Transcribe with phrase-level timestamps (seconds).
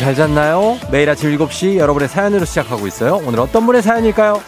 [0.00, 0.78] 잘 잤나요?
[0.90, 3.20] 매일 아침 7시 여러분의 사연으로 시작하고 있어요.
[3.22, 4.40] 오늘 어떤 분의 사연일까요?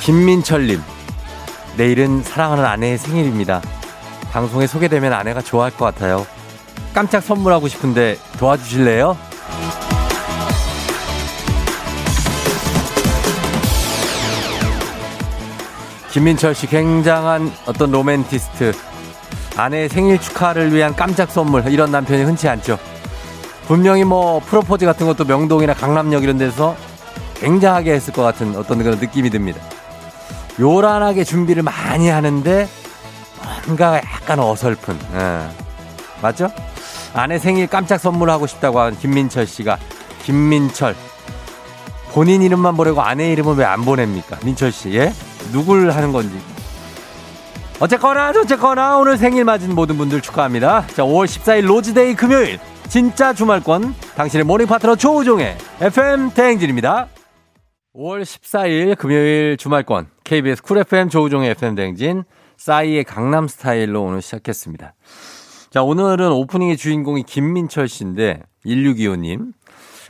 [0.00, 0.80] 김민철님,
[1.76, 3.60] 내일은 사랑하는 아내의 생일입니다.
[4.32, 6.26] 방송에 소개되면 아내가 좋아할 것 같아요.
[6.94, 9.33] 깜짝 선물하고 싶은데 도와주실래요?
[16.14, 18.72] 김민철 씨 굉장한 어떤 로맨티스트.
[19.56, 22.78] 아내의 생일 축하를 위한 깜짝 선물 이런 남편이 흔치 않죠.
[23.66, 26.76] 분명히 뭐 프로포즈 같은 것도 명동이나 강남역 이런 데서
[27.40, 29.60] 굉장하게 했을 것 같은 어떤 그런 느낌이 듭니다.
[30.60, 32.68] 요란하게 준비를 많이 하는데
[33.66, 34.96] 뭔가 약간 어설픈.
[35.14, 35.48] 예.
[36.22, 36.48] 맞죠?
[37.12, 39.78] 아내 생일 깜짝 선물하고 싶다고 한 김민철 씨가
[40.22, 40.94] 김민철
[42.14, 44.38] 본인 이름만 보내고 아내 이름은 왜 안 보냅니까?
[44.44, 45.12] 민철 씨, 예?
[45.52, 46.38] 누굴 하는 건지.
[47.80, 50.86] 어쨌거나, 어쨌거나, 오늘 생일 맞은 모든 분들 축하합니다.
[50.88, 52.60] 자, 5월 14일 로즈데이 금요일.
[52.88, 53.94] 진짜 주말권.
[54.14, 57.08] 당신의 모닝 파트너 조우종의 FM 대행진입니다.
[57.96, 60.06] 5월 14일 금요일 주말권.
[60.22, 62.22] KBS Cool FM 조우종의 FM 대행진.
[62.58, 64.94] 싸이의 강남 스타일로 오늘 시작했습니다.
[65.70, 69.52] 자, 오늘은 오프닝의 주인공이 김민철 씨인데, 1625님.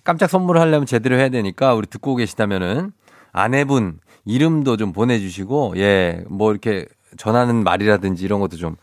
[0.04, 2.92] 깜짝 선물을 하려면 제대로 해야 되니까 우리 듣고 계시다면은
[3.32, 8.76] 아내분 이름도 좀 보내주시고, 예, 뭐 이렇게 전하는 말이라든지 이런 것도 좀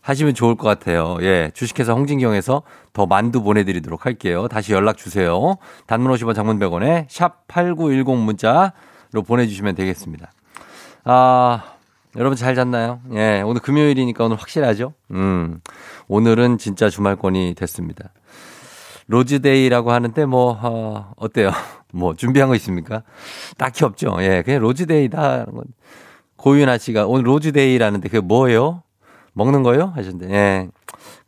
[0.00, 1.18] 하시면 좋을 것 같아요.
[1.20, 2.62] 예, 주식회사 홍진경에서
[2.92, 4.48] 더 만두 보내드리도록 할게요.
[4.48, 5.56] 다시 연락 주세요.
[5.86, 10.32] 단문 50원 장문 100원에 샵8910 문자로 보내주시면 되겠습니다.
[11.04, 11.62] 아,
[12.16, 13.00] 여러분 잘 잤나요?
[13.12, 14.94] 예, 오늘 금요일이니까 오늘 확실하죠?
[15.12, 15.60] 음,
[16.08, 18.10] 오늘은 진짜 주말권이 됐습니다.
[19.08, 21.50] 로즈데이라고 하는데 뭐, 어, 어때요?
[21.92, 23.02] 뭐, 준비한 거 있습니까?
[23.56, 24.16] 딱히 없죠.
[24.20, 25.46] 예, 그냥 로즈데이다.
[26.36, 28.82] 고윤아 씨가 오늘 로즈데이라는데 그게 뭐예요?
[29.32, 29.92] 먹는 거요?
[29.94, 30.68] 하셨는데, 예.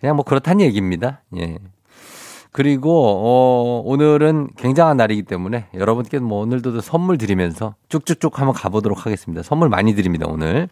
[0.01, 1.23] 그냥 뭐 그렇다는 얘기입니다.
[1.37, 1.59] 예.
[2.51, 9.43] 그리고, 어, 오늘은 굉장한 날이기 때문에 여러분께 뭐 오늘도 선물 드리면서 쭉쭉쭉 한번 가보도록 하겠습니다.
[9.43, 10.69] 선물 많이 드립니다, 오늘.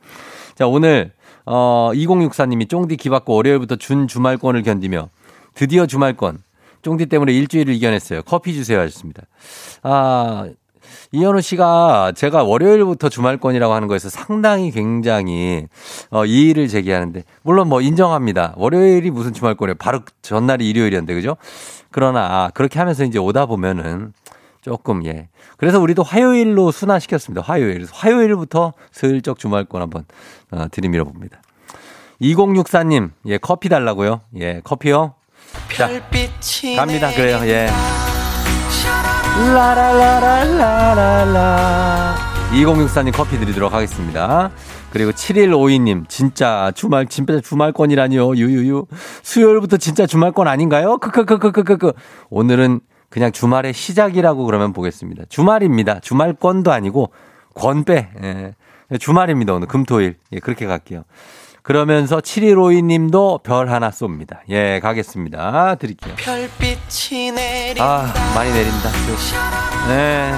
[0.55, 1.13] 자, 오늘,
[1.45, 5.11] 어, 2064님이 쫑디 기받고 월요일부터 준 주말권을 견디며
[5.55, 6.39] 드디어 주말권.
[6.87, 8.23] 쫑디 때문에 일주일을 이겨냈어요.
[8.23, 9.23] 커피 주세요 하셨습니다.
[9.83, 10.49] 아,
[11.11, 15.67] 이현우 씨가 제가 월요일부터 주말권이라고 하는 거에서 상당히 굉장히
[16.11, 18.55] 어, 이의를 제기하는데 물론 뭐 인정합니다.
[18.57, 19.75] 월요일이 무슨 주말권이에요.
[19.81, 21.37] 바로 전날이 일요일이었는데 그죠?
[21.91, 24.13] 그러나 아, 그렇게 하면서 이제 오다 보면은
[24.61, 25.29] 조금 예.
[25.57, 27.43] 그래서 우리도 화요일로 순환시켰습니다.
[27.43, 27.87] 화요일.
[27.91, 30.05] 화요일부터 슬쩍 주말권 한번
[30.53, 31.43] 어, 들이밀어 봅니다.
[32.21, 34.21] 2064님, 예, 커피 달라고요?
[34.37, 35.15] 예, 커피요?
[35.77, 35.89] 자,
[36.77, 37.11] 갑니다.
[37.13, 37.41] 그래요.
[37.45, 37.69] 예.
[40.97, 42.17] 라라라라라라.
[42.53, 44.51] 2064님 커피 드리도록 하겠습니다.
[44.91, 48.37] 그리고 7152님, 진짜 주말, 진짜 주말권이라니요.
[48.37, 48.87] 유유유.
[49.23, 50.97] 수요일부터 진짜 주말권 아닌가요?
[50.99, 51.93] 크크크크크크크.
[52.31, 52.81] 오늘은
[53.11, 55.25] 그냥 주말의 시작이라고 그러면 보겠습니다.
[55.29, 56.01] 주말입니다.
[56.01, 57.13] 주말권도 아니고
[57.55, 58.09] 권빼.
[58.23, 58.55] 예.
[58.99, 59.53] 주말입니다.
[59.53, 60.17] 오늘 금토일.
[60.33, 61.03] 예, 그렇게 갈게요.
[61.67, 64.39] 그러면서 7152 님도 별 하나 쏩니다.
[64.51, 65.75] 예, 가겠습니다.
[65.75, 66.15] 드릴게요.
[66.17, 67.85] 별빛이 내린다.
[67.85, 68.89] 아, 많이 내린다.
[69.89, 70.31] 네.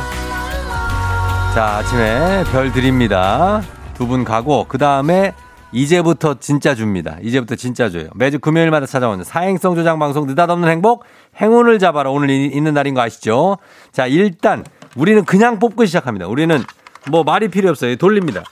[1.55, 3.61] 자, 아침에 별 드립니다.
[3.93, 5.35] 두 분 가고, 그 다음에
[5.71, 7.19] 이제부터 진짜 줍니다.
[7.21, 8.09] 이제부터 진짜 줘요.
[8.15, 11.05] 매주 금요일마다 찾아오는 사행성 조장 방송 느닷없는 행복,
[11.39, 12.09] 행운을 잡아라.
[12.09, 13.59] 오늘 있는 날인 거 아시죠?
[13.93, 14.65] 자, 일단,
[14.97, 16.27] 우리는 그냥 뽑고 시작합니다.
[16.27, 16.65] 우리는
[17.11, 17.97] 뭐 말이 필요 없어요.
[17.97, 18.45] 돌립니다.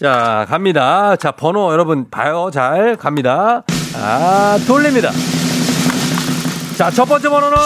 [0.00, 1.14] 자, 갑니다.
[1.16, 2.50] 자, 번호 여러분 봐요.
[2.52, 3.62] 잘 갑니다.
[3.96, 5.10] 아, 돌립니다.
[6.76, 7.56] 자, 첫 번째 번호는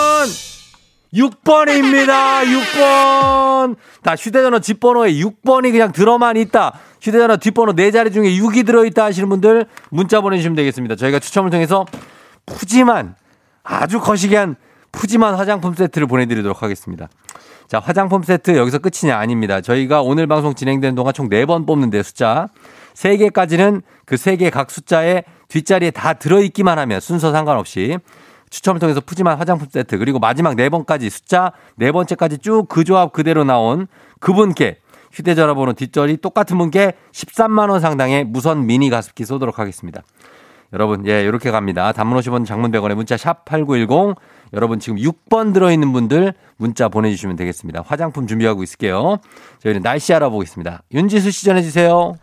[1.14, 2.44] 6번입니다.
[2.44, 3.76] 6번.
[4.04, 6.74] 다 휴대전화 뒷번호에 6번이 그냥 들어만 있다.
[7.00, 10.96] 휴대전화 뒷번호 4자리 중에 6이 들어있다 하시는 분들 문자 보내주시면 되겠습니다.
[10.96, 11.86] 저희가 추첨을 통해서
[12.44, 13.14] 푸짐한
[13.62, 14.56] 아주 거시기한
[14.92, 17.08] 푸짐한 화장품 세트를 보내드리도록 하겠습니다.
[17.68, 19.18] 자, 화장품 세트 여기서 끝이냐?
[19.18, 19.60] 아닙니다.
[19.60, 22.48] 저희가 오늘 방송 진행되는 동안 총 4번 뽑는데 숫자.
[22.94, 27.98] 3개까지는 그 3개 각 숫자에 뒷자리에 다 들어있기만 하면 순서 상관없이
[28.48, 33.86] 추첨을 통해서 푸짐한 화장품 세트 그리고 마지막 4번까지 숫자 4번째까지 쭉 그 조합 그대로 나온
[34.18, 34.78] 그분께
[35.12, 40.02] 휴대전화 번호 뒷자리 똑같은 분께 13만원 상당의 무선 미니 가습기 쏘도록 하겠습니다.
[40.72, 41.92] 여러분, 예, 이렇게 갑니다.
[41.92, 44.16] 단문 50원 장문 100원에 문자 샵 8910
[44.52, 47.82] 여러분 지금 6번 들어있는 분들 문자 보내주시면 되겠습니다.
[47.86, 49.18] 화장품 준비하고 있을게요.
[49.60, 50.82] 저희는 날씨 알아보겠습니다.
[50.92, 52.14] 윤지수 씨 전해주세요.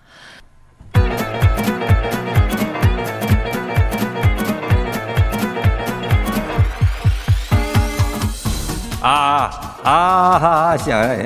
[9.08, 11.26] 아, 아하, 씨, 아, 예.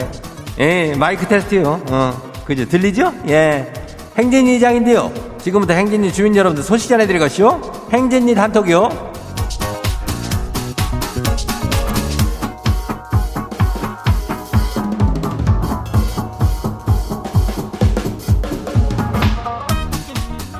[0.60, 1.82] 예, 마이크 테스트요.
[1.90, 2.66] 어, 그죠?
[2.66, 3.14] 들리죠?
[3.30, 3.72] 예.
[4.18, 5.14] 행진이 이장인데요.
[5.38, 7.88] 지금부터 행진이 주민 여러분들 소식 전해드릴 것이요.
[7.94, 9.14] 행진이 단톡이요.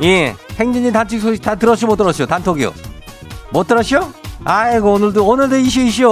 [0.02, 2.26] 예, 행진이 단톡 소식 다 들었슈, 못 들었슈?
[2.26, 2.72] 단톡이요.
[3.52, 4.00] 못 들었슈?
[4.46, 6.10] 아이고, 오늘도, 오늘도 이슈, 이슈.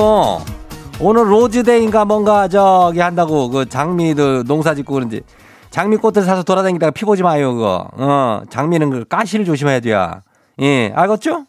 [0.99, 5.21] 오늘 로즈데이인가 뭔가 저기 한다고 그 장미들 농사 짓고 그런지
[5.69, 7.87] 장미꽃을 사서 돌아다니다가 피 보지 마요, 그거.
[7.93, 10.21] 어, 장미는 그 가시를 조심해야 돼요.
[10.59, 11.45] 예, 알겠죠?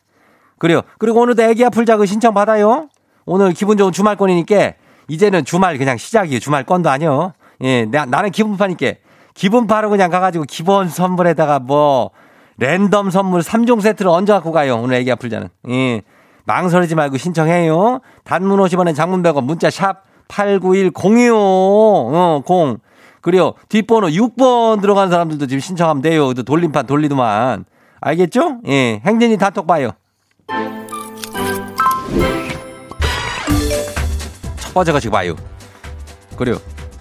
[0.59, 0.83] 그래요.
[0.99, 2.89] 그리고 오늘도 애기 아플 자그 신청 받아요.
[3.25, 4.75] 오늘 기분 좋은 주말권이니까
[5.09, 6.39] 이제는 주말 그냥 시작이에요.
[6.39, 7.33] 주말권도 아니요.
[7.63, 8.93] 예, 나, 나는 기분파니까
[9.35, 12.11] 기분파로 그냥 가가지고 기본 선물에다가 뭐
[12.59, 14.77] 랜덤 선물 3종 세트를 얹어 갖고 가요.
[14.77, 15.49] 오늘 애기 아플 자는.
[15.69, 16.03] 예.
[16.45, 18.01] 망설이지 말고 신청해요.
[18.25, 21.33] 단문 50원에 장문 100원 문자 샵 8910이요.
[21.35, 22.79] 어, 0.
[23.21, 26.35] 그리고 뒷번호 6번 들어간 사람들도 지금 신청하면 돼요.
[26.35, 27.65] 돌림판 돌리더만.
[28.01, 28.59] 알겠죠?
[28.67, 29.01] 예.
[29.05, 29.91] 행진이 단톡 봐요.
[34.57, 35.35] 첫 번째 거 지금 봐요.
[36.37, 36.57] 그래요.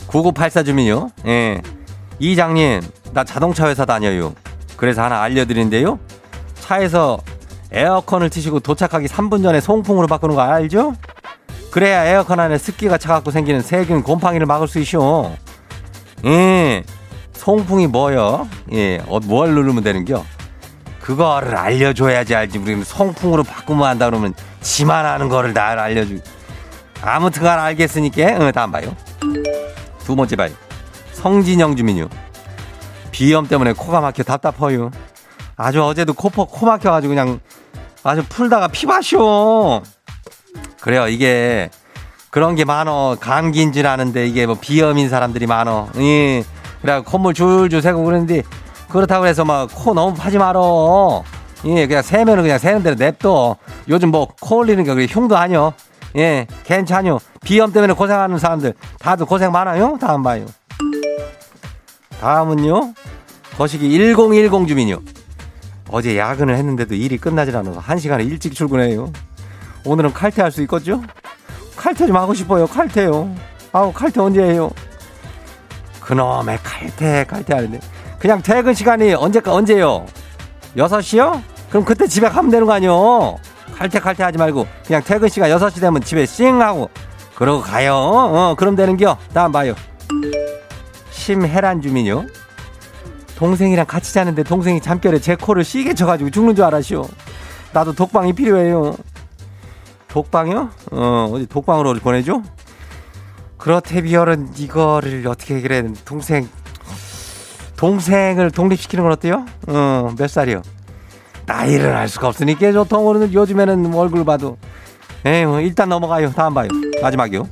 [0.08, 1.10] 9984 주민요.
[1.26, 1.62] 예.
[2.20, 2.82] 이장님,
[3.14, 4.34] 나 자동차 회사 다녀요.
[4.78, 6.00] 그래서 하나 알려드리는데요.
[6.62, 7.20] 차에서
[7.72, 10.96] 에어컨을 트시고 도착하기 3분 전에 송풍으로 바꾸는 거 알죠?
[11.72, 15.36] 그래야 에어컨 안에 습기가 차갖고 생기는 세균 곰팡이를 막을 수 있쇼.
[16.26, 16.84] 예.
[17.34, 18.48] 송풍이 뭐요?
[18.72, 19.02] 예.
[19.08, 20.24] 어, 뭘 누르면 되는겨?
[21.02, 22.58] 그거를 알려줘야지 알지.
[22.58, 26.20] 우리는 송풍으로 바꾸면 한다 그러면 지만 하는 거를 다 알려주.
[27.02, 28.96] 아무튼 간 알겠으니까, 응, 다음 봐요.
[30.00, 30.52] 두 번째 봐요.
[31.14, 32.08] 성진영 주민요.
[33.18, 34.92] 비염 때문에 코가 막혀 답답해요.
[35.56, 37.40] 아주 어제도 코, 코 막혀가지고 그냥
[38.04, 39.82] 아주 풀다가 피마쇼.
[40.80, 41.08] 그래요.
[41.08, 41.72] 이게
[42.30, 43.18] 그런 게 많어.
[43.20, 45.90] 감기인 줄 아는데 이게 뭐 비염인 사람들이 많어.
[45.98, 46.44] 예.
[46.84, 48.44] 그래 콧물 줄줄 새고 그러는데
[48.88, 51.24] 그렇다고 해서 막 코 너무 파지 말어.
[51.66, 53.56] 예, 그냥 세면은 그냥 세는 대로 냅둬.
[53.90, 55.74] 요즘 뭐 코 올리는 게 그게 흉도 아니요.
[56.18, 57.18] 예, 괜찮요.
[57.44, 59.98] 비염 때문에 고생하는 사람들 다들 고생 많아요.
[60.00, 60.46] 다음 봐요.
[62.22, 62.94] 다음은요.
[63.58, 65.00] 거시기 1010 주민요.
[65.90, 69.12] 어제 야근을 했는데도 일이 끝나질 않아서 한 시간에 일찍 출근해요.
[69.86, 71.02] 오늘은 칼퇴할 수 있겠죠?
[71.76, 72.68] 칼퇴 좀 하고 싶어요.
[72.68, 73.34] 칼퇴요.
[73.72, 74.70] 아우 칼퇴 언제 해요?
[76.02, 77.80] 그놈의 칼퇴 칼퇴 하는데
[78.20, 80.06] 그냥 퇴근 시간이 언제까 언제요?
[80.76, 81.42] 6시요?
[81.70, 83.38] 그럼 그때 집에 가면 되는 거 아니요?
[83.76, 86.90] 칼퇴 칼퇴 하지 말고 그냥 퇴근 시간 6시 되면 집에 싱 하고
[87.36, 87.94] 그러고 가요.
[87.96, 89.16] 어, 그럼 되는겨.
[89.32, 89.76] 다음 봐요.
[91.28, 92.26] 심혜란 주민요.
[93.36, 97.06] 동생이랑 같이 자는데 동생이 잠결에 제 코를 시게 쳐가지고 죽는 줄 알았쇼.
[97.74, 98.96] 나도 독방이 필요해요.
[100.08, 100.70] 독방이요?
[100.92, 102.42] 어, 어디 독방으로 보내줘?
[104.04, 106.48] 비열은 이거를 어떻게 그래 동생
[107.76, 109.46] 동생을 독립시키는 건 어때요?
[109.68, 110.62] 어, 몇 살이요?
[111.46, 114.58] 나이를 알 수가 없으니까 저통으로는 요즘에는 얼굴 봐도
[115.26, 116.32] 에휴 일단 넘어가요.
[116.32, 116.70] 다음 봐요.
[117.02, 117.50] 마지막이요.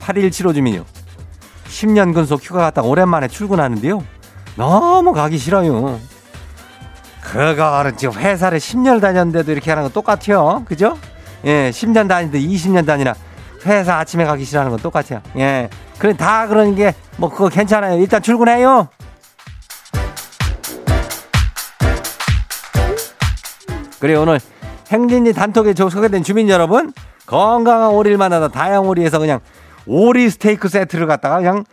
[0.00, 0.84] 8175 주민요.
[1.74, 4.02] 10년 근속 휴가 갔다 오랜만에 출근하는데요.
[4.56, 5.98] 너무 가기 싫어요.
[7.20, 10.62] 그거는 지금 회사를 10년 다녔는데도 이렇게 하는 건 똑같아요.
[10.66, 10.96] 그죠?
[11.44, 13.14] 예, 10년 다니는데 20년 다니나
[13.66, 15.20] 회사 아침에 가기 싫어하는 건 똑같아요.
[15.36, 15.68] 예.
[15.98, 17.98] 그래, 다 그런 게, 뭐, 그거 괜찮아요.
[18.00, 18.88] 일단 출근해요.
[23.98, 24.38] 그래, 오늘
[24.90, 26.92] 행진이 단톡에 소개된 주민 여러분,
[27.26, 29.40] 건강한 오리를 만나다 다양 오리에서 그냥
[29.86, 31.64] 오리 스테이크 세트를 갖다가 그냥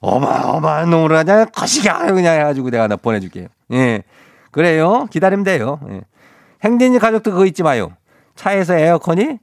[0.00, 3.48] 어마어마한 놈으로 그냥 거시기 그냥 해가지고 내가 나 보내줄게요.
[3.72, 4.02] 예.
[4.50, 5.06] 그래요.
[5.10, 5.80] 기다리면 돼요.
[5.90, 6.02] 예.
[6.64, 7.92] 행진이 가족도 그거 잊지 마요.
[8.34, 9.38] 차에서 에어컨이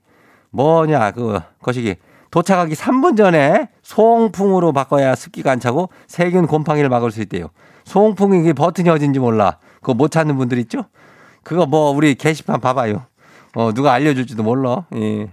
[0.51, 1.96] 뭐냐, 그, 거시기.
[2.32, 7.50] 도착하기 3분 전에 송풍으로 바꿔야 습기가 안 차고 세균 곰팡이를 막을 수 있대요.
[7.84, 9.60] 송풍이 이게 버튼이 어딘지 몰라.
[9.82, 10.86] 그거 못 찾는 분들 있죠?
[11.44, 13.03] 그거 뭐 우리 게시판 봐봐요.
[13.56, 14.86] 어, 누가 알려줄지도 몰라.
[14.96, 15.30] 예.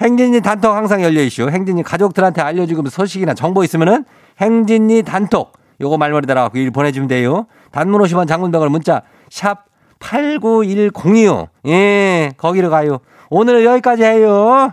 [0.00, 1.48] 행진이 단톡 항상 열려 있슈.
[1.48, 4.04] 행진이 가족들한테 알려주고 소식이나 정보 있으면은
[4.40, 7.46] 행진이 단톡 요거 말머리 달아갖고 일 보내주면 돼요.
[7.70, 9.64] 단문 50원 장문병을 문자 샵
[10.00, 11.48] 89102요.
[11.66, 12.98] 예, 거기로 가요.
[13.30, 14.72] 오늘 여기까지 해요.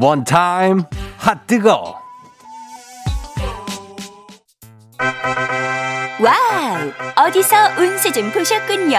[0.00, 0.82] 원 타임
[1.18, 2.00] 핫 뜨거.
[6.20, 7.26] 와우!
[7.26, 8.98] 어디서 운세 좀 보셨군요.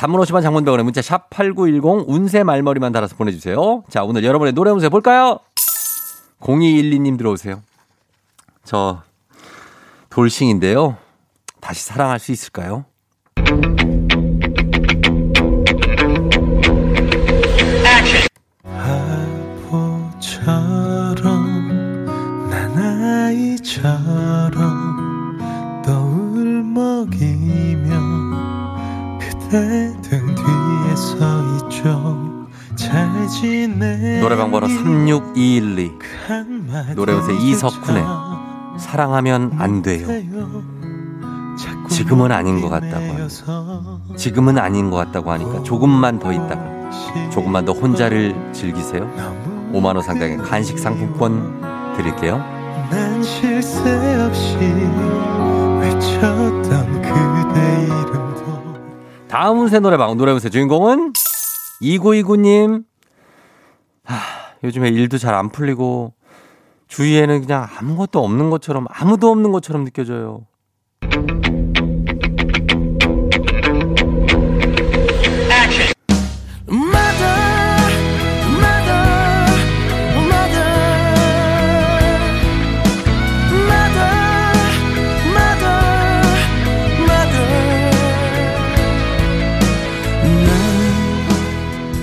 [0.00, 3.84] 단문 50원 장문병원에 문자 샵 8910 운세 말머리만 달아서 보내주세요.
[3.90, 5.40] 자 오늘 여러분의 노래 운세 볼까요?
[6.40, 7.60] 0212님 들어오세요.
[8.64, 9.02] 저
[10.08, 10.96] 돌싱인데요.
[11.60, 12.86] 다시 사랑할 수 있을까요?
[37.50, 38.04] 이석훈의
[38.78, 40.06] 사랑하면 안 돼요.
[41.88, 44.00] 지금은 아닌 것 같다고 합니다.
[44.16, 46.90] 지금은 아닌 것 같다고 하니까 조금만 더 있다가
[47.30, 49.10] 조금만 더 혼자를 즐기세요.
[49.72, 51.60] 5만 원 상당의 간식 상품권
[51.96, 52.42] 드릴게요.
[53.22, 53.60] 새
[59.28, 61.12] 다음 운세 노래방 노래 운세 주인공은
[61.82, 62.84] 2929님.
[64.04, 64.16] 하,
[64.64, 66.14] 요즘에 일도 잘 안 풀리고
[66.90, 70.46] 주위에는 그냥 아무것도 없는 것처럼 아무도 없는 것처럼 느껴져요.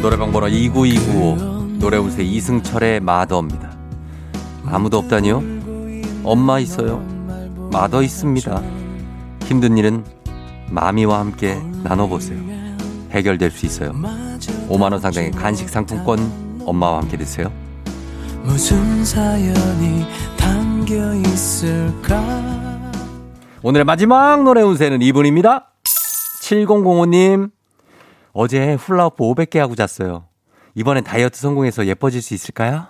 [0.01, 3.76] 노래방 번호 29295 노래 운세 이승철의 마더입니다.
[4.69, 5.41] 아무도 없다니요?
[6.23, 6.99] 엄마 있어요.
[7.71, 8.61] 마더 있습니다.
[9.43, 10.03] 힘든 일은
[10.69, 12.39] 마미와 함께 나눠보세요.
[13.11, 13.93] 해결될 수 있어요.
[14.69, 16.19] 5만원 상당의 간식 상품권
[16.65, 17.51] 엄마와 함께 드세요.
[18.43, 20.05] 무슨 사연이
[20.37, 22.21] 담겨 있을까
[23.61, 25.71] 오늘의 마지막 노래 운세는 이분입니다.
[26.43, 27.51] 7005님.
[28.31, 30.25] 어제 훌라후프 500개 하고 잤어요.
[30.75, 32.87] 이번엔 다이어트 성공해서 예뻐질 수 있을까요?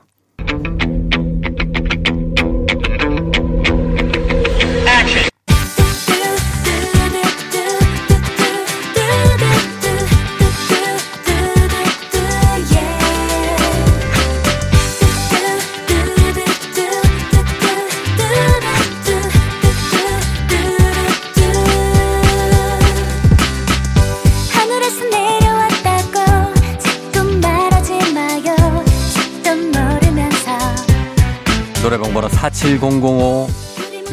[32.49, 33.47] 47005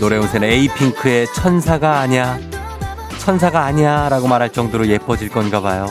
[0.01, 2.39] 노래 운세는 에이핑크의 천사가 아니야.
[3.19, 5.87] 천사가 아니야 라고 말할 정도로 예뻐질 건가 봐요.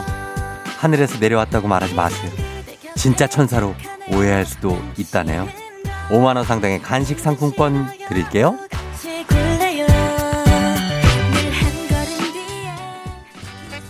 [0.77, 2.29] 하늘에서 내려왔다고 말하지 마세요.
[2.95, 3.75] 진짜 천사로
[4.11, 5.47] 오해할 수도 있다네요.
[6.09, 8.57] 5만원 상당의 간식 상품권 드릴게요.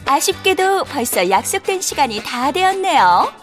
[0.05, 3.42] 아쉽게도 벌써 약속된 시간이 다 되었네요.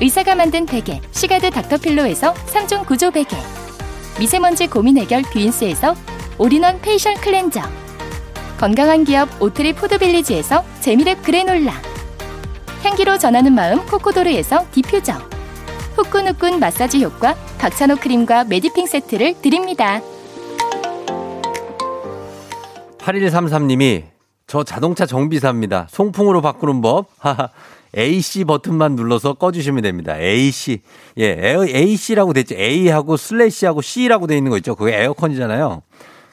[0.00, 3.36] 의사가 만든 베개 시가드 닥터필로에서 3종 구조 베개
[4.18, 5.94] 미세먼지 고민 해결 뷰인스에서
[6.38, 7.60] all-in-one facial cleanser
[8.58, 11.72] 건강한 기업 오트리 푸드빌리지에서 재미랩 그래놀라
[12.82, 15.12] 향기로 전하는 마음 코코도르에서 디퓨저
[15.96, 20.00] 후끈후끈 마사지 효과 박찬호 크림과 메디핑 세트를 드립니다.
[22.98, 24.04] 8133님이
[24.46, 25.88] 저 자동차 정비사입니다.
[25.90, 27.06] 송풍으로 바꾸는 법.
[27.96, 30.16] AC 버튼만 눌러서 꺼주시면 됩니다.
[30.18, 30.80] AC.
[31.18, 32.54] 예, AC라고 됐죠.
[32.54, 34.74] A하고 슬래시하고 C라고 돼 있는 거 있죠.
[34.74, 35.82] 그게 에어컨이잖아요.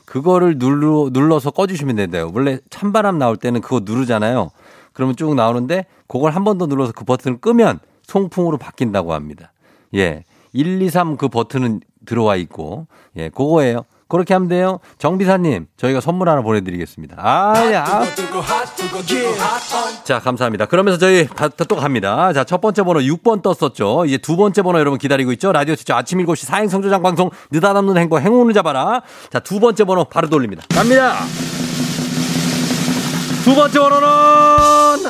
[0.06, 2.32] 그거를 눌러, 눌러서 꺼주시면 된대요.
[2.34, 4.52] 원래 찬바람 나올 때는 그거 누르잖아요.
[4.94, 9.52] 그러면 쭉 나오는데 그걸 한 번 더 눌러서 그 버튼을 끄면 송풍으로 바뀐다고 합니다.
[9.96, 10.24] 예.
[10.54, 12.88] 1, 2, 3 그 버튼은 들어와 있고,
[13.18, 13.84] 예, 그거예요.
[14.08, 14.80] 그렇게 하면 돼요.
[15.00, 17.16] 정비사님, 저희가 선물 하나 보내드리겠습니다.
[17.20, 18.04] 아, 야.
[20.06, 20.66] 자, 감사합니다.
[20.66, 22.32] 그러면서 저희 다- 또 갑니다.
[22.34, 24.06] 자, 첫 번째 번호 6번 떴었죠.
[24.06, 25.52] 이제 두 번째 번호 여러분 기다리고 있죠.
[25.52, 29.02] 라디오 추죠 아침 7시 사행성조장 방송 느닷없는 행복 행운을 잡아라.
[29.32, 30.64] 자, 두 번째 번호 바로 돌립니다.
[30.70, 31.16] 갑니다.
[33.44, 35.10] 두 번째 번호는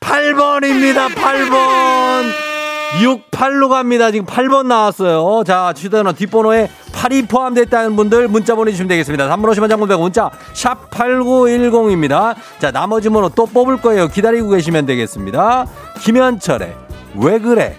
[0.00, 1.08] 8번입니다.
[1.14, 2.45] 8번.
[2.94, 4.10] 68로 갑니다.
[4.10, 5.44] 지금 8번 나왔어요.
[5.44, 9.28] 자, 휴대전화 뒷번호에 8이 포함됐다는 분들 문자 보내주시면 되겠습니다.
[9.28, 12.34] 3번 오시면 100 문자 샵 8910입니다.
[12.58, 14.08] 자, 나머지 번호 또 뽑을 거예요.
[14.08, 15.66] 기다리고 계시면 되겠습니다.
[16.00, 16.74] 김현철의
[17.16, 17.78] 왜 그래?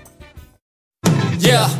[1.43, 1.75] Yeah.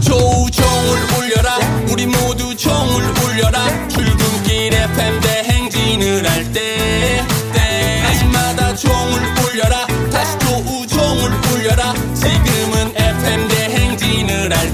[0.00, 1.56] 조우종을 울려라
[1.92, 7.20] 우리 모두 종을 울려라 출근길 FM 대행진을 할 때
[7.52, 9.20] 때마다 종을
[9.52, 11.94] 울려라 다시 조우종을 울려라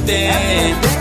[0.06, 0.93] 대행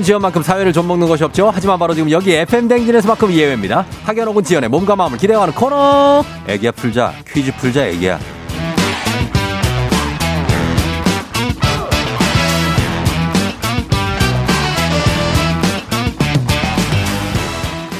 [0.00, 1.50] 학연 지연만큼 사회를 좀 먹는 것이 없죠.
[1.52, 3.84] 하지만 바로 지금 여기 FM 댕진에서만큼 예외입니다.
[4.04, 6.24] 학연 혹은 지연의 몸과 마음을 기대하는 코너.
[6.46, 8.18] 애기야 풀자 퀴즈 풀자 애기야.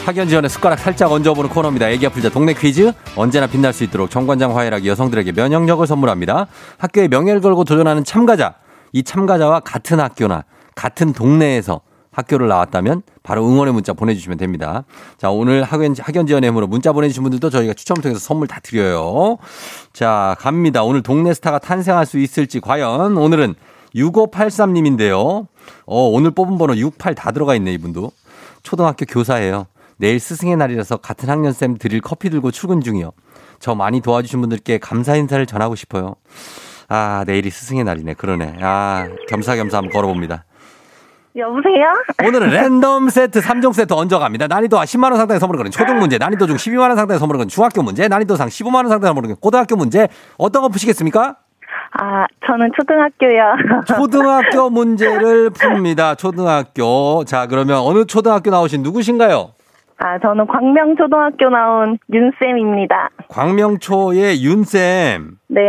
[0.07, 1.91] 학연 지원의 숟가락 살짝 얹어보는 코너입니다.
[1.91, 6.47] 애기 아플자 동네 퀴즈 언제나 빛날 수 있도록 정관장 화이락이 여성들에게 면역력을 선물합니다.
[6.79, 8.55] 학교의 명예를 걸고 도전하는 참가자
[8.93, 11.83] 이 참가자와 같은 학교나 같은 동네에서
[12.20, 14.85] 학교를 나왔다면 바로 응원의 문자 보내주시면 됩니다.
[15.18, 19.38] 자 오늘 학연 학연 지원의 힘으로 문자 보내주신 분들도 저희가 추첨을 통해서 선물 다 드려요.
[19.92, 20.83] 자 갑니다.
[20.83, 23.54] 오늘 동네 스타가 탄생할 수 있을지 과연 오늘은
[23.94, 25.46] 6583님인데요.
[25.87, 28.11] 어 오늘 뽑은 번호 68 다 들어가 있네 이분도.
[28.62, 29.66] 초등학교 교사예요.
[29.96, 33.12] 내일 스승의 날이라서 같은 학년쌤 드릴 커피 들고 출근 중이요.
[33.59, 36.14] 저 많이 도와주신 분들께 감사 인사를 전하고 싶어요.
[36.88, 38.14] 아, 내일이 스승의 날이네.
[38.14, 38.56] 그러네.
[38.61, 40.44] 아, 겸사겸사 한번 걸어봅니다.
[41.37, 41.85] 여보세요?
[42.27, 44.49] 오늘은 랜덤 세트 3종 세트 얹어갑니다.
[44.49, 48.09] 난이도 10만원 상당의 선물을 거는 초등 문제, 난이도 중 12만원 상당의 선물을 거는 중학교 문제,
[48.09, 50.09] 난이도 상 15만원 상당의 선물을 거는 고등학교 문제.
[50.38, 51.37] 어떤 거 푸시겠습니까?
[52.01, 53.85] 아, 저는 초등학교요.
[53.87, 56.16] 초등학교 문제를 풉니다.
[56.19, 57.25] 초등학교.
[57.25, 59.53] 자, 그러면 어느 초등학교 나오신 누구신가요?
[60.03, 63.11] 아, 저는 광명초등학교 나온 윤쌤입니다.
[63.29, 65.37] 광명초의 윤쌤.
[65.49, 65.61] 네.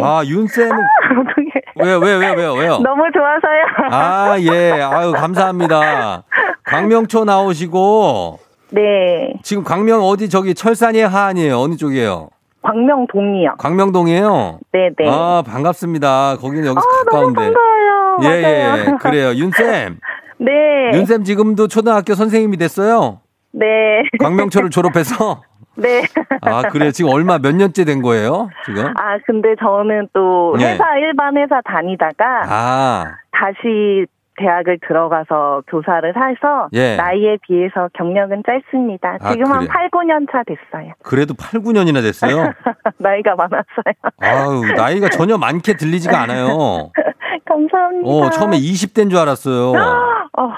[0.00, 1.60] 아, 윤쌤은 어떻게.
[1.82, 2.78] 왜요, 왜요, 왜요, 왜요, 왜요?
[2.78, 3.90] 너무 좋아서요.
[3.90, 4.80] 아, 예.
[4.80, 6.22] 아유, 감사합니다.
[6.64, 8.38] 광명초 나오시고,
[8.70, 9.34] 네.
[9.42, 11.58] 지금 광명 어디 저기 철산이에요, 하안이에요?
[11.58, 12.28] 어느 쪽이에요?
[12.62, 13.54] 광명동이요.
[13.58, 14.60] 광명동이에요?
[14.70, 15.10] 네네.
[15.10, 16.36] 아, 반갑습니다.
[16.36, 17.40] 거기는 여기서 아, 너무 가까운데.
[17.40, 18.18] 반가워요.
[18.22, 18.82] 예, 예, 맞아요.
[18.82, 18.96] 예.
[19.00, 19.28] 그래요.
[19.34, 19.98] 윤쌤.
[20.38, 20.52] 네.
[20.94, 23.20] 윤쌤 지금도 초등학교 선생님이 됐어요?
[23.52, 24.02] 네.
[24.18, 25.42] 광명초를 졸업해서?
[25.76, 26.02] 네.
[26.42, 26.90] 아, 그래요.
[26.90, 28.50] 지금 얼마, 몇 년째 된 거예요?
[28.64, 28.86] 지금?
[28.96, 30.72] 아, 근데 저는 또 예.
[30.72, 36.96] 회사, 일반 회사 다니다가 아, 다시 대학을 들어가서 교사를 해서 예.
[36.96, 39.18] 나이에 비해서 경력은 짧습니다.
[39.20, 39.68] 아, 지금 한 그래요?
[39.70, 40.92] 8, 9년 차 됐어요.
[41.02, 42.52] 그래도 8, 9년이나 됐어요?
[42.98, 43.94] 나이가 많았어요.
[44.20, 46.90] 아유, 나이가 전혀 많게 들리지가 않아요.
[47.46, 48.08] 감사합니다.
[48.08, 49.72] 어, 처음에 20대인 줄 알았어요.
[49.72, 50.52] 어,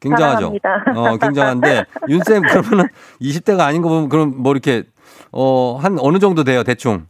[0.00, 0.52] 굉장하죠.
[0.62, 0.84] 사랑합니다.
[0.96, 2.88] 어, 굉장한데 윤쌤 그러면은
[3.20, 4.84] 20대가 아닌 거 보면 그럼 뭐 이렇게
[5.32, 7.06] 어, 한 어느 정도 돼요, 대충?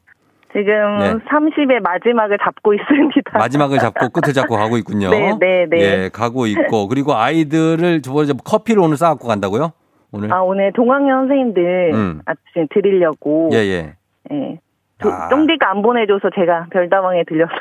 [0.53, 1.15] 지금 네.
[1.15, 3.39] 30의 마지막을 잡고 있습니다.
[3.39, 5.11] 마지막을 잡고 끝을 잡고 가고 있군요.
[5.11, 5.79] 네, 네, 네.
[5.79, 6.89] 예, 가고 있고.
[6.89, 9.73] 그리고 아이들을 저번에 커피를 오늘 싸갖고 간다고요?
[10.13, 10.33] 오늘?
[10.33, 12.23] 아, 오늘 동학년 선생님들 음.
[12.25, 13.51] 아침 드리려고.
[13.53, 13.95] 예, 예.
[14.33, 14.59] 예.
[15.01, 15.29] 도- 아.
[15.29, 17.53] 쫑디가 안 보내줘서 제가 별다방에 들려서.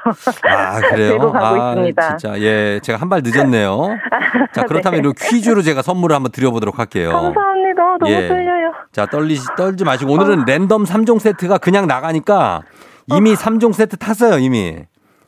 [0.47, 1.11] 아, 그래요?
[1.19, 2.17] 들고 가고 아, 있습니다.
[2.17, 2.79] 진짜, 예.
[2.83, 3.97] 제가 한 발 늦었네요.
[4.53, 5.09] 자, 그렇다면 네.
[5.17, 7.11] 퀴즈로 제가 선물을 한번 드려보도록 할게요.
[7.11, 7.97] 감사합니다.
[7.99, 8.27] 너무 예.
[8.27, 8.71] 떨려요.
[8.91, 10.11] 자, 떨리시, 떨지 마시고.
[10.13, 12.61] 오늘은 랜덤 3종 세트가 그냥 나가니까
[13.07, 14.77] 이미 3종 세트 탔어요, 이미.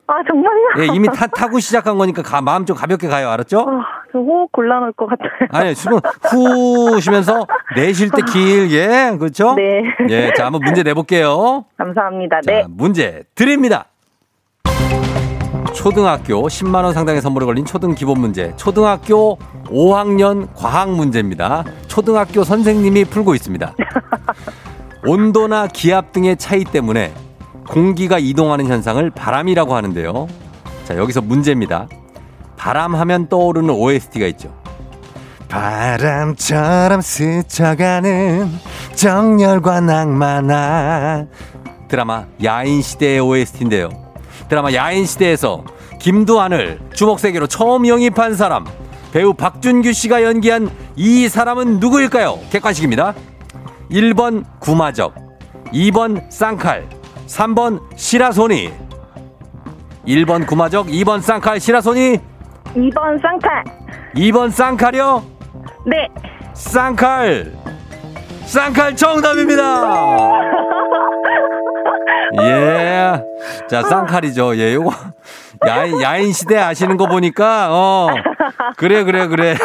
[0.07, 0.67] 아, 정말요?
[0.79, 3.29] 예, 이미 타, 타고 시작한 거니까 가, 마음 좀 가볍게 가요.
[3.29, 3.61] 알았죠?
[3.61, 5.29] 아, 저 호흡 곤란할 것 같아요.
[5.51, 9.55] 아니, 숨을 후 쉬면서 내쉴 때 길게, 그렇죠?
[9.55, 9.83] 네.
[10.09, 11.65] 예, 자, 한번 문제 내볼게요.
[11.77, 12.41] 감사합니다.
[12.41, 12.65] 자, 네.
[12.67, 13.85] 문제 드립니다.
[15.73, 18.53] 초등학교 10만 원 상당의 선물이 걸린 초등 기본 문제.
[18.57, 21.63] 초등학교 5학년 과학 문제입니다.
[21.87, 23.73] 초등학교 선생님이 풀고 있습니다.
[25.07, 27.13] 온도나 기압 등의 차이 때문에
[27.71, 30.27] 공기가 이동하는 현상을 바람이라고 하는데요.
[30.83, 31.87] 자, 여기서 문제입니다.
[32.57, 34.53] 바람 하면 떠오르는 OST가 있죠.
[35.47, 38.51] 바람처럼 스쳐가는
[38.95, 41.27] 정열과 낭만아
[41.87, 43.89] 드라마 야인시대의 OST인데요.
[44.49, 45.63] 드라마 야인시대에서
[45.99, 48.65] 김두한을 주먹세계로 처음 영입한 사람
[49.13, 52.37] 배우 박준규 씨가 연기한 이 사람은 누구일까요?
[52.49, 53.13] 객관식입니다.
[53.89, 55.15] 1번 구마적
[55.73, 57.00] 2번 쌍칼
[57.31, 58.73] 3번 시라소니
[60.05, 62.19] 1번 구마적 2번 쌍칼 시라소니
[62.75, 63.63] 2번 쌍칼.
[64.15, 65.23] 2번 쌍칼이요?
[65.85, 66.09] 네.
[66.53, 67.53] 쌍칼
[68.45, 69.61] 쌍칼 정답입니다.
[72.43, 73.13] 예.
[73.69, 74.57] 자, 쌍칼이죠.
[74.57, 74.91] 예, 요거
[75.67, 78.09] 야인 야인 시대 아시는 거 보니까 어.
[78.75, 79.55] 그래 그래 그래.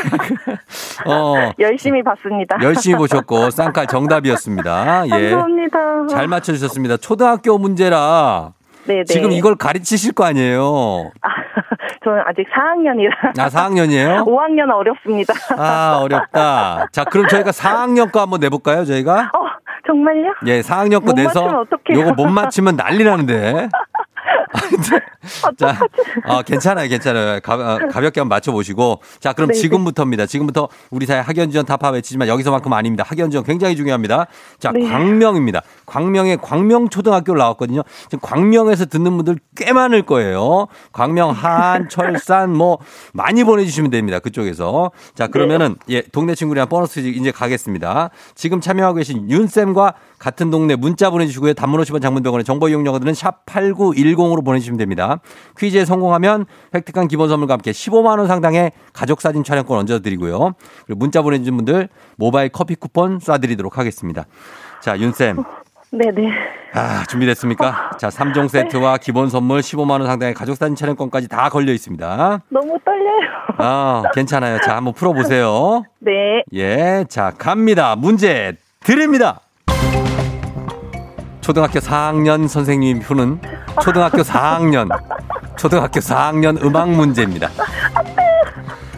[1.06, 1.50] 어.
[1.58, 2.56] 열심히 봤습니다.
[2.62, 5.06] 열심히 보셨고 쌍칼 정답이었습니다.
[5.06, 5.30] 예.
[5.30, 5.78] 감사합니다.
[6.08, 6.96] 잘 맞춰 주셨습니다.
[6.96, 8.52] 초등학교 문제라
[8.86, 9.04] 네네.
[9.04, 11.10] 지금 이걸 가르치실 거 아니에요.
[11.22, 11.28] 아,
[12.04, 13.38] 저는 아직 4학년이라.
[13.40, 14.24] 아, 4학년이에요?
[14.24, 15.34] 5학년은 어렵습니다.
[15.58, 16.86] 아, 어렵다.
[16.92, 19.30] 자, 그럼 저희가 4학년 거 한번 내볼까요, 저희가?
[19.34, 19.38] 어,
[19.86, 20.34] 정말요?
[20.46, 21.66] 예, 4학년 거못 내서 맞추면?
[21.90, 23.68] 요거 못 맞히면 난리 나는데.
[25.56, 25.78] 자,
[26.24, 27.40] 어, 괜찮아요, 괜찮아요.
[27.40, 29.00] 가, 어, 가볍게 한번 맞춰보시고.
[29.20, 29.60] 자, 그럼 네네.
[29.60, 30.26] 지금부터입니다.
[30.26, 33.04] 지금부터 우리 사회 학연지원 타파 외치지만 여기서만큼 아닙니다.
[33.06, 34.26] 학연지원 굉장히 중요합니다.
[34.58, 34.88] 자, 네.
[34.88, 35.62] 광명입니다.
[35.86, 37.82] 광명에 광명초등학교를 나왔거든요.
[38.08, 40.66] 지금 광명에서 듣는 분들 꽤 많을 거예요.
[40.92, 42.78] 광명, 한, 철산, 뭐,
[43.12, 44.18] 많이 보내주시면 됩니다.
[44.18, 44.90] 그쪽에서.
[45.14, 48.10] 자, 그러면은, 예, 동네 친구랑 보너스 이제 가겠습니다.
[48.34, 51.54] 지금 참여하고 계신 윤쌤과 같은 동네 문자 보내주시고요.
[51.54, 55.20] 단문 50원 장문병원의 정보 이용료들은 샵 8910으로 보내주시면 됩니다.
[55.58, 60.54] 퀴즈에 성공하면 획득한 기본 선물과 함께 15만원 상당의 가족사진 촬영권 얹어드리고요.
[60.86, 64.24] 그리고 문자 보내주신 분들 모바일 커피 쿠폰 쏴드리도록 하겠습니다.
[64.80, 65.42] 자, 윤쌤.
[65.92, 66.30] 네네.
[66.74, 67.92] 아, 준비됐습니까?
[67.98, 72.42] 자, 3종 세트와 기본 선물 15만원 상당의 가족사진 촬영권까지 다 걸려 있습니다.
[72.50, 73.30] 너무 떨려요.
[73.58, 74.58] 아, 괜찮아요.
[74.60, 75.84] 자, 한번 풀어보세요.
[76.00, 76.42] 네.
[76.52, 77.96] 예, 자, 갑니다.
[77.96, 79.40] 문제 드립니다.
[81.46, 83.40] 초등학교 4학년 선생님이 푸는
[83.80, 84.88] 초등학교 4학년,
[85.56, 87.50] 초등학교 4학년 음악 문제입니다.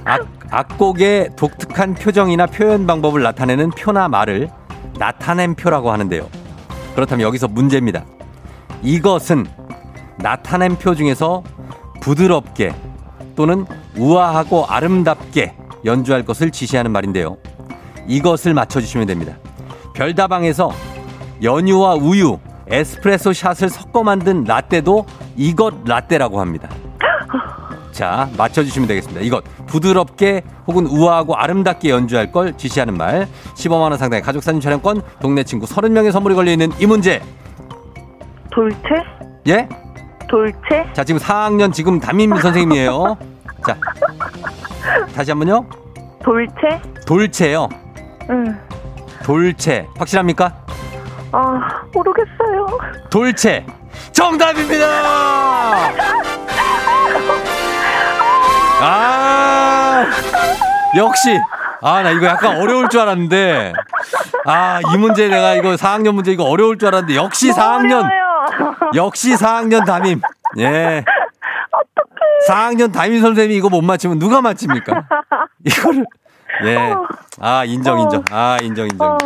[0.07, 4.49] 악, 악곡의 독특한 표정이나 표현 방법을 나타내는 표나 말을
[4.99, 6.27] 나타낸 표라고 하는데요.
[6.95, 8.07] 그렇다면 여기서 문제입니다.
[8.83, 9.45] 이것은
[10.17, 11.43] 나타낸 표 중에서
[12.01, 12.75] 부드럽게
[13.37, 17.37] 또는 우아하고 아름답게 연주할 것을 지시하는 말인데요.
[18.07, 19.35] 이것을 맞춰주시면 됩니다.
[19.93, 20.73] 별다방에서
[21.43, 26.69] 연유와 우유, 에스프레소 샷을 섞어 만든 라떼도 이것 라떼라고 합니다.
[27.93, 29.23] 자, 맞춰주시면 되겠습니다.
[29.23, 33.27] 이것 부드럽게 혹은 우아하고 아름답게 연주할 걸 지시하는 말.
[33.55, 37.21] 15만 원 상당의 가족 사진 촬영권, 동네 친구 30명의 선물이 걸려 있는 이 문제.
[38.53, 38.79] 돌체?
[39.49, 39.69] 예?
[40.29, 40.87] 돌체?
[40.93, 43.17] 자, 지금 4학년 지금 담임 선생님이에요.
[43.67, 43.77] 자,
[45.15, 45.65] 다시 한번요.
[46.23, 46.81] 돌체?
[47.07, 47.69] 돌체요.
[48.31, 48.59] 응.
[49.25, 49.87] 돌체.
[49.97, 50.55] 확실합니까?
[51.33, 52.67] 아, 모르겠어요.
[53.11, 53.65] 돌체.
[54.13, 54.87] 정답입니다!
[58.81, 60.07] 아,
[60.97, 61.39] 역시.
[61.83, 63.73] 아, 나 이거 약간 어려울 줄 알았는데.
[64.47, 68.05] 아, 이 문제 내가 이거 4학년 문제 이거 어려울 줄 알았는데 역시 4학년.
[68.05, 68.91] 어려워요.
[68.95, 70.21] 역시 4학년 담임.
[70.59, 71.05] 예.
[72.49, 75.05] 4학년 담임 선생님이 이거 못 맞히면 누가 맞힙니까?
[75.65, 76.07] 이거를
[76.65, 76.95] 예.
[77.41, 78.23] 아, 인정, 인정.
[78.31, 79.13] 아, 인정, 인정.
[79.13, 79.19] 어,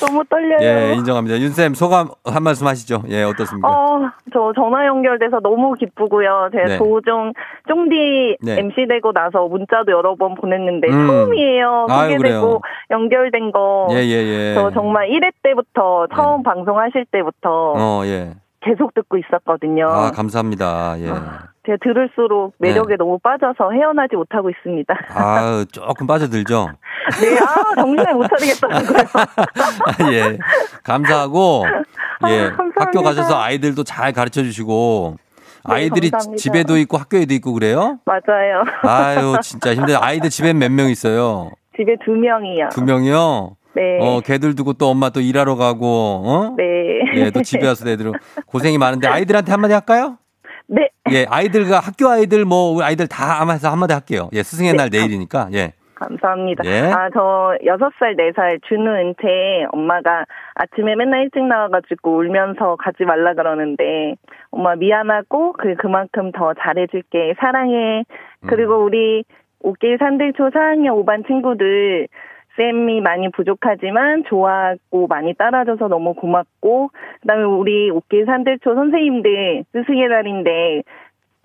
[0.00, 0.58] 너무 떨려요.
[0.60, 1.38] 예, 인정합니다.
[1.40, 3.02] 윤쌤, 소감 한 말씀 하시죠.
[3.08, 3.68] 예, 어떻습니까?
[3.68, 4.00] 어,
[4.32, 6.50] 저 전화 연결돼서 너무 기쁘고요.
[6.52, 6.78] 제가 네.
[6.78, 7.32] 도종
[7.68, 8.58] 쫑디 네.
[8.58, 11.06] MC 되고 나서 문자도 여러 번 보냈는데 음.
[11.06, 11.86] 처음이에요.
[11.88, 13.88] 소개되고 연결된 거.
[13.90, 14.54] 예, 예, 예.
[14.54, 18.34] 저 정말 1회 때부터 처음 방송하실 때부터 어, 예.
[18.60, 19.86] 계속 듣고 있었거든요.
[19.86, 20.96] 아, 감사합니다.
[21.00, 21.10] 예.
[21.10, 22.96] 아, 제가 들을수록 매력에 네.
[22.96, 24.94] 너무 빠져서 헤어나지 못하고 있습니다.
[25.14, 26.68] 아, 조금 빠져들죠?
[27.20, 28.98] 네, 아, 정신을 못 차리겠더라고요.
[29.86, 30.38] 아, 예.
[30.84, 31.64] 감사하고,
[32.28, 32.40] 예.
[32.40, 32.80] 아, 감사합니다.
[32.80, 35.16] 학교 가셔서 아이들도 잘 가르쳐 주시고,
[35.68, 36.40] 네, 아이들이 감사합니다.
[36.40, 37.98] 집에도 있고 학교에도 있고 그래요?
[38.04, 38.62] 맞아요.
[38.82, 39.98] 아유, 진짜 힘들어.
[40.00, 41.50] 아이들 집엔 몇 명 있어요?
[41.76, 42.68] 집에 두 명이요.
[42.70, 43.56] 두 명이요?
[43.74, 43.98] 네.
[44.00, 46.54] 어, 걔들 두고 또 엄마 또 일하러 가고, 어?
[46.56, 46.64] 네.
[47.16, 48.12] 예, 또 집에 와서 애들은
[48.46, 50.16] 고생이 많은데 아이들한테 한마디 할까요?
[50.68, 50.88] 네.
[51.10, 54.28] 예, 아이들과 학교 아이들 뭐 우리 아이들 다 아마서 한마디 할게요.
[54.32, 55.48] 예, 스승의 날 내일이니까.
[55.54, 55.72] 예.
[55.96, 56.62] 감사합니다.
[56.66, 56.92] 예.
[56.92, 64.14] 아, 저 여섯 살네살 준우 은퇴 엄마가 아침에 맨날 일찍 나와가지고 울면서 가지 말라 그러는데
[64.50, 68.04] 엄마 미안하고 그 그만큼 더 잘해줄게 사랑해.
[68.40, 68.46] 음.
[68.46, 69.24] 그리고 우리
[69.60, 72.08] 옥길 산들초 4학년 5반 친구들
[72.56, 76.90] 쌤이 많이 부족하지만 좋아하고 많이 따라줘서 너무 고맙고
[77.20, 80.82] 그다음에 우리 옥길 산들초 선생님들 스승의 날인데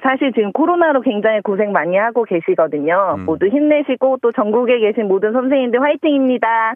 [0.03, 3.15] 사실 지금 코로나로 굉장히 고생 많이 하고 계시거든요.
[3.17, 3.25] 음.
[3.25, 6.73] 모두 힘내시고 또 전국에 계신 모든 선생님들 화이팅입니다.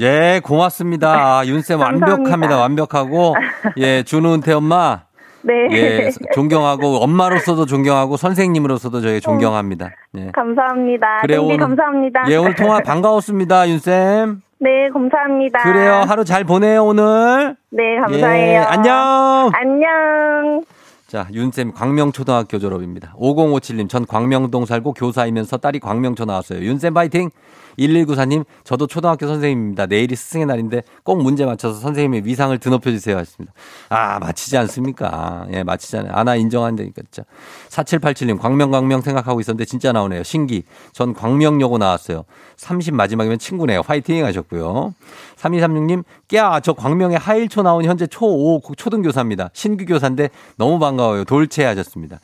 [0.00, 1.38] 예, 고맙습니다.
[1.38, 1.80] 아, 윤쌤.
[1.80, 2.58] 완벽합니다.
[2.58, 3.34] 완벽하고.
[3.78, 5.09] 예, 준우 은퇴 엄마.
[5.42, 5.52] 네.
[5.72, 9.90] 예, 존경하고 엄마로서도 존경하고 선생님으로서도 저희 존경합니다.
[10.18, 10.30] 예.
[10.32, 11.20] 감사합니다.
[11.22, 12.24] 그래, 오늘- 감사합니다.
[12.28, 14.42] 예, 오늘 통화 반가웠습니다, 윤쌤.
[14.58, 15.62] 네, 감사합니다.
[15.62, 16.02] 그래요.
[16.06, 17.56] 하루 잘 보내요, 오늘.
[17.70, 18.52] 네, 감사해요.
[18.52, 19.50] 예, 안녕.
[19.54, 20.62] 안녕.
[21.06, 23.14] 자, 윤쌤 광명초등학교 졸업입니다.
[23.18, 26.60] 5057님, 전 광명동 살고 교사이면서 딸이 광명초 나왔어요.
[26.60, 27.30] 윤쌤 파이팅!
[27.78, 29.86] 1194님, 저도 초등학교 선생님입니다.
[29.86, 33.16] 내일이 스승의 날인데 꼭 문제 맞춰서 선생님의 위상을 드높여주세요.
[33.16, 33.52] 하셨습니다.
[33.88, 35.46] 아, 맞히지 않습니까?
[35.52, 36.12] 예, 맞히잖아요.
[36.14, 37.26] 아 나 인정한다니까, 진짜.
[37.68, 40.22] 4787님, 광명, 광명 생각하고 있었는데 진짜 나오네요.
[40.22, 40.62] 신기.
[40.92, 42.24] 전 광명여고 나왔어요.
[42.56, 43.82] 30 마지막이면 친구네요.
[43.86, 44.94] 화이팅 하셨고요.
[45.36, 49.50] 3236님, 깨야, 저 광명에 하일초 나온 현재 초5 초등교사입니다.
[49.52, 51.24] 신규 교사인데 너무 반가워요.
[51.24, 52.20] 돌체 하셨습니다.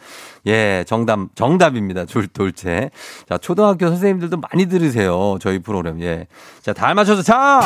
[0.46, 2.04] 예, 정답, 정답입니다.
[2.04, 2.90] 돌, 돌체.
[3.28, 5.38] 자, 초등학교 선생님들도 많이 들으세요.
[5.40, 6.00] 저희 프로그램.
[6.02, 6.26] 예.
[6.62, 7.60] 자, 다 맞춰서 자!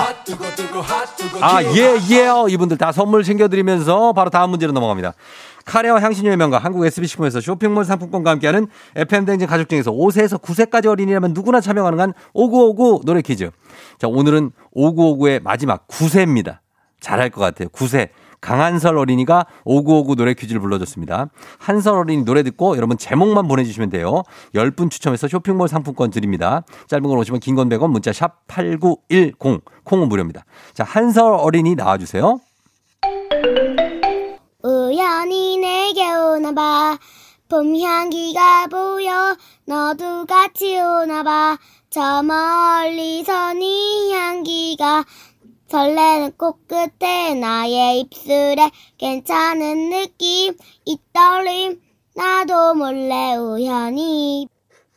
[1.40, 2.46] 아, 예, 예요.
[2.48, 5.12] 이분들 다 선물 챙겨드리면서 바로 다음 문제로 넘어갑니다.
[5.66, 8.66] 카레와 향신료의 명가 한국 SB식품에서 쇼핑몰 상품권과 함께하는
[8.96, 13.50] FM대행진 가족 중에서 5세에서 9세까지 어린이라면 누구나 참여 가능한 5959 노래 퀴즈.
[13.98, 16.58] 자, 오늘은 5959의 마지막 9세입니다.
[17.00, 17.68] 잘할 것 같아요.
[17.68, 18.08] 9세.
[18.40, 21.28] 강한설 어린이가 5959 노래 퀴즈를 불러줬습니다.
[21.58, 24.22] 한설 어린이 노래 듣고 여러분 제목만 보내주시면 돼요.
[24.54, 26.62] 10분 추첨해서 쇼핑몰 상품권 드립니다.
[26.88, 29.38] 짧은 걸 오시면 긴 건 100원, 문자 샵 8910,
[29.84, 30.44] 콩은 무료입니다.
[30.72, 32.38] 자, 한설 어린이 나와주세요.
[34.62, 36.98] 우연히 내게 오나 봐
[37.48, 41.58] 봄 향기가 보여 너도 같이 오나 봐
[41.92, 45.04] 저 멀리서 네 향기가
[45.70, 50.54] 설레는 꽃끝에 나의 입술에 괜찮은 느낌
[50.84, 51.80] 이 떨림
[52.16, 54.48] 나도 몰래 우연히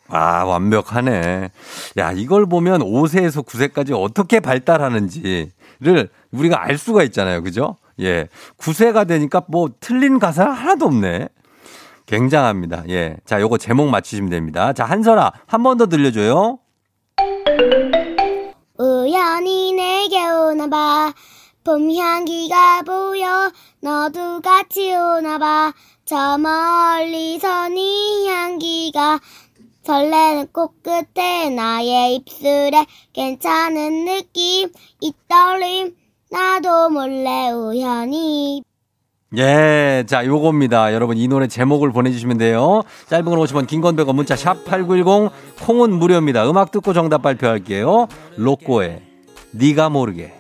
[0.10, 1.50] 아, 완벽하네.
[1.98, 5.52] 야, 이걸 보면 5세에서 9세까지 어떻게 발달하는지를
[6.32, 7.42] 우리가 알 수가 있잖아요.
[7.42, 7.78] 그죠?
[8.00, 8.28] 예.
[8.58, 11.30] 9세가 되니까 뭐 틀린 가사 하나도 없네.
[12.06, 12.84] 굉장합니다.
[12.90, 13.18] 예.
[13.26, 14.74] 자, 요거 제목 맞히시면 됩니다.
[14.74, 16.60] 자, 한설아, 한 번 더 들려줘요.
[18.80, 21.14] 우연히 내게 오나 봐.
[21.64, 25.74] 봄 향기가 보여 너도 같이 오나 봐.
[26.06, 29.20] 저 멀리서 네 향기가
[29.84, 34.72] 설레는 꽃끝에 나의 입술에 괜찮은 느낌.
[35.02, 35.96] 이 떨림
[36.32, 38.64] 나도 몰래 우연히
[39.36, 40.94] 예, 자, 요겁니다.
[40.94, 42.84] 여러분, 이 노래 제목을 보내주시면 돼요.
[43.08, 45.32] 짧은 건 50원, 긴 건 100원, 문자 샵 8910,
[45.66, 46.48] 콩은 무료입니다.
[46.50, 48.08] 음악 듣고 정답 발표할게요.
[48.38, 49.02] 로꼬의
[49.56, 50.34] 니가 모르게.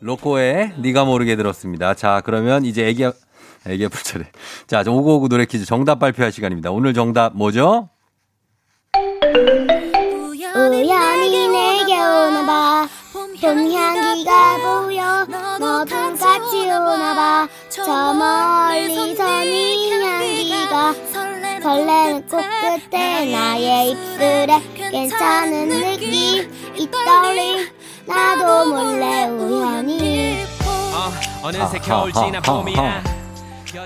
[0.00, 1.94] 로꼬의 니가 모르게 들었습니다.
[1.94, 3.04] 자, 그러면 이제 애기,
[3.66, 4.26] 애기 불차례.
[4.66, 6.70] 자, 5959 노래 퀴즈 정답 발표할 시간입니다.
[6.70, 7.88] 오늘 정답 뭐죠?
[10.54, 12.86] 우연히 내게 오나봐
[13.40, 15.24] 봄 향기가 보여
[15.58, 17.48] 너도 같이 오나봐.
[17.68, 24.46] 저 멀리서 네 향기가 설레는 꽃끝에 나의 입술에
[24.90, 27.68] 괜찮은 느낌 이 떨림
[28.06, 30.44] 나도 몰래 우연히
[31.42, 33.04] 어느새 겨울 지나 봄이야.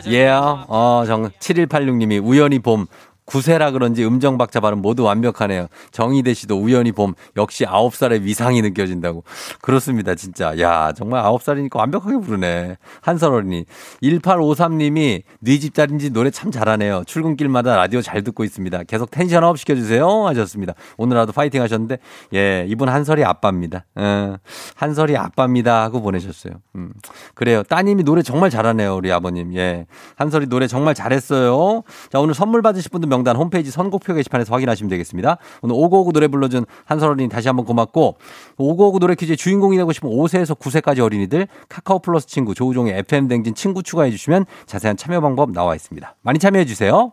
[0.06, 2.86] 예, 어, 정, 7186님이 우연히 봄
[3.32, 5.68] 9세라 그런지 음정 박자 발음 모두 완벽하네요.
[5.90, 9.24] 정희대 씨도 우연히 봄 역시 아홉 살의 위상이 느껴진다고.
[9.62, 10.58] 그렇습니다, 진짜.
[10.58, 12.76] 야, 정말 아홉 살이니까 완벽하게 부르네.
[13.00, 13.64] 한설 어린이.
[14.02, 17.04] 1853님이 네 집딸인지 노래 참 잘하네요.
[17.06, 18.82] 출근길마다 라디오 잘 듣고 있습니다.
[18.82, 20.26] 계속 텐션 업 시켜주세요.
[20.26, 20.74] 하셨습니다.
[20.98, 22.00] 오늘 하도 파이팅 하셨는데,
[22.34, 23.86] 예, 이분 한설이 아빠입니다.
[23.94, 24.36] 어,
[24.74, 25.82] 한설이 아빠입니다.
[25.82, 26.52] 하고 보내셨어요.
[26.76, 26.92] 음,
[27.34, 27.62] 그래요.
[27.62, 28.94] 따님이 노래 정말 잘하네요.
[28.94, 29.54] 우리 아버님.
[29.54, 29.86] 예.
[30.16, 31.82] 한설이 노래 정말 잘했어요.
[32.10, 35.38] 자, 오늘 선물 받으실 분들 명단 홈페이지 선곡표 게시판에서 확인하시면 되겠습니다.
[35.62, 38.16] 오늘 오고오고 노래 불러준 한설 어린이 다시 한번 고맙고,
[38.58, 43.54] 오고오고 노래 퀴즈의 주인공이 되고 싶은 5세에서 9세까지 어린이들 카카오 플러스 친구 조우종의 FM 댕진
[43.54, 46.16] 친구 추가해 주시면 자세한 참여 방법 나와 있습니다.
[46.22, 47.12] 많이 참여해 주세요.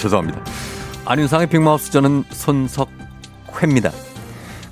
[0.00, 0.42] 죄송합니다.
[1.04, 3.90] 안윤상의 빅마우스 저는 손석회입니다.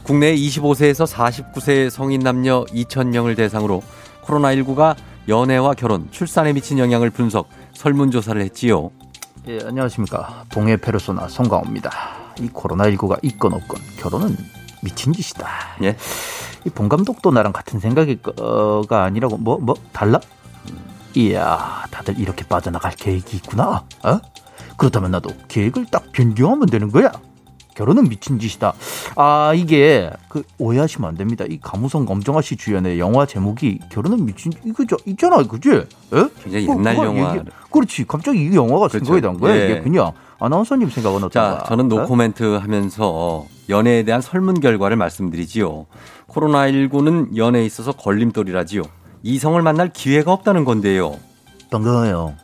[0.03, 3.83] 국내 25세에서 49세 성인 남녀 2,000명을 대상으로
[4.25, 4.97] 코로나19가
[5.29, 8.91] 연애와 결혼, 출산에 미친 영향을 분석, 설문조사를 했지요.
[9.49, 10.45] 예, 안녕하십니까.
[10.51, 11.91] 동해 페르소나 송강호입니다.
[12.41, 14.37] 이 코로나19가 있건 없건 결혼은
[14.83, 15.47] 미친 짓이다.
[15.83, 15.97] 예.
[16.65, 20.21] 이 본 감독도 나랑 같은 생각일 거가 아니라고 뭐 뭐 달라?
[21.15, 23.85] 이야, 다들 이렇게 빠져나갈 계획이 있구나.
[24.05, 24.21] 어?
[24.79, 27.13] 그렇다면 나도 계획을 딱 변경하면 되는 거야.
[27.75, 28.73] 결혼은 미친 짓이다.
[29.15, 31.45] 아 이게 그 오해하시면 안 됩니다.
[31.49, 35.71] 이 가무성 검정아 씨 주연의 영화 제목이 결혼은 미친 이거죠 있잖아, 그지?
[35.71, 35.85] 에?
[36.43, 37.37] 굉장히 뭐, 옛날 영화.
[37.37, 38.05] 얘기- 그렇지.
[38.07, 39.05] 갑자기 이 영화가 그렇죠.
[39.05, 39.55] 생각이 난 거야.
[39.57, 39.65] 예.
[39.67, 40.11] 이게 그냥
[40.41, 41.59] 아나운서님 생각은 어떤가?
[41.59, 41.89] 자, 저는 어?
[42.01, 45.87] 노코멘트 하면서 연애에 대한 설문 결과를 말씀드리지요.
[46.27, 48.83] 코로나 19는 연애에 있어서 걸림돌이라지요.
[49.23, 51.17] 이성을 만날 기회가 없다는 건데요.
[51.71, 52.35] 반가워요.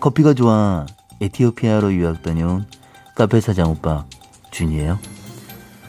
[0.00, 0.84] 커피가 좋아.
[1.20, 2.66] 에티오피아로 유학 다녀온
[3.14, 4.04] 카페 사장 오빠
[4.50, 4.98] 준이에요.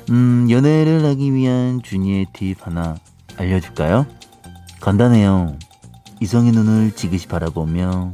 [0.09, 2.95] 음, 연애를 하기 위한 준이의 팁 하나
[3.37, 4.05] 알려줄까요?
[4.79, 5.55] 간단해요.
[6.21, 8.11] 이성의 눈을 지그시 바라보며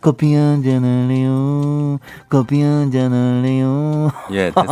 [0.00, 1.98] 커피 한 잔 할래요.
[2.28, 4.10] 커피 한 잔 할래요.
[4.32, 4.64] 예, 됐,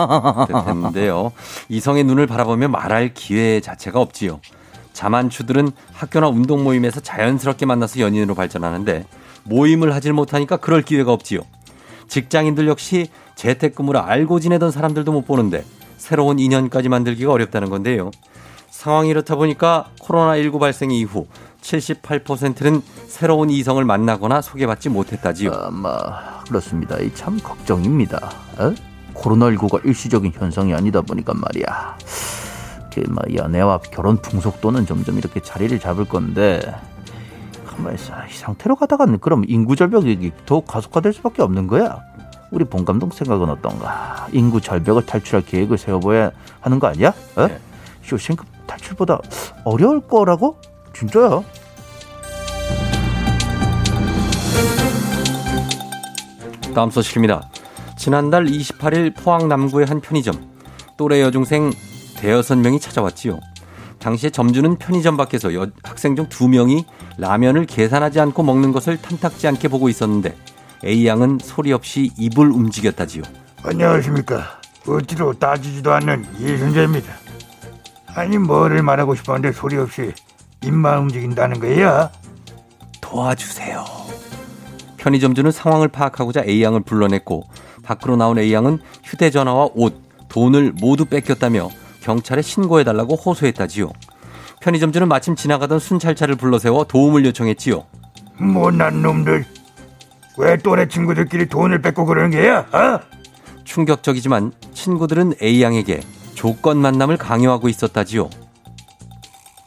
[0.65, 1.33] 됐는데요.
[1.69, 4.41] 이성의 눈을 바라보며 말할 기회 자체가 없지요.
[4.93, 9.07] 자만추들은 학교나 운동 모임에서 자연스럽게 만나서 연인으로 발전하는데
[9.45, 11.41] 모임을 하질 못하니까 그럴 기회가 없지요.
[12.09, 15.65] 직장인들 역시 재택근무를 알고 지내던 사람들도 못 보는데
[15.97, 18.11] 새로운 인연까지 만들기가 어렵다는 건데요.
[18.71, 21.27] 상황이 이렇다 보니까 코로나19 발생 이후
[21.63, 25.53] 78%는 새로운 이성을 만나거나 소개받지 못했다지요.
[25.53, 26.99] 아마 그렇습니다.
[26.99, 28.31] 이참 걱정입니다.
[28.61, 28.75] 에?
[29.15, 31.97] 코로나19가 일시적인 현상이 아니다 보니까 말이야.
[32.93, 36.61] 그뭐 연애와 결혼 풍속도는 점점 이렇게 자리를 잡을 건데
[37.75, 38.13] 가만히 있어.
[38.27, 42.03] 이 상태로 가다가는 그럼 인구 절벽이 더욱 가속화될 수밖에 없는 거야.
[42.51, 44.29] 우리 본 감독 생각은 어떤가?
[44.33, 47.13] 인구 절벽을 탈출할 계획을 세워봐야 하는 거 아니야?
[47.37, 47.47] 어?
[47.47, 47.59] 네.
[48.03, 49.19] 쇼생크 탈출보다
[49.65, 50.57] 어려울 거라고?
[50.95, 51.43] 진짜야?
[56.75, 57.49] 다음 소식입니다.
[57.97, 60.35] 지난달 28일 포항 남구의 한 편의점.
[60.97, 61.73] 또래 여중생
[62.17, 63.41] 대여섯 명이 찾아왔지요.
[64.05, 66.85] 당시에 점주는 편의점 밖에서 여- 학생 중 두 명이
[67.17, 70.37] 라면을 계산하지 않고 먹는 것을 탐탁지 않게 보고 있었는데
[70.85, 73.23] A 양은 소리 없이 입을 움직였다지요.
[73.63, 74.61] 안녕하십니까.
[74.87, 77.15] 어찌도 따지지도 않는 이순재입니다.
[78.15, 80.13] 아니 뭐를 말하고 싶었는데 소리 없이
[80.63, 82.11] 입만 움직인다는 거야?
[83.01, 83.85] 도와주세요.
[84.99, 87.45] 편의점주는 상황을 파악하고자 A 양을 불러냈고
[87.83, 89.95] 밖으로 나온 A 양은 휴대전화와 옷,
[90.29, 91.71] 돈을 모두 뺏겼다며
[92.05, 93.91] 경찰에 신고해달라고 호소했다지요.
[94.61, 97.85] 편의점주는 마침 지나가던 순찰차를 불러세워 도움을 요청했지요.
[98.39, 99.45] 못난 놈들.
[100.37, 102.59] 왜 또래 친구들끼리 돈을 뺏고 그러는 거야?
[102.61, 103.01] 어?
[103.65, 106.01] 충격적이지만 친구들은 A 양에게
[106.35, 108.29] 조건 만남을 강요하고 있었다지요.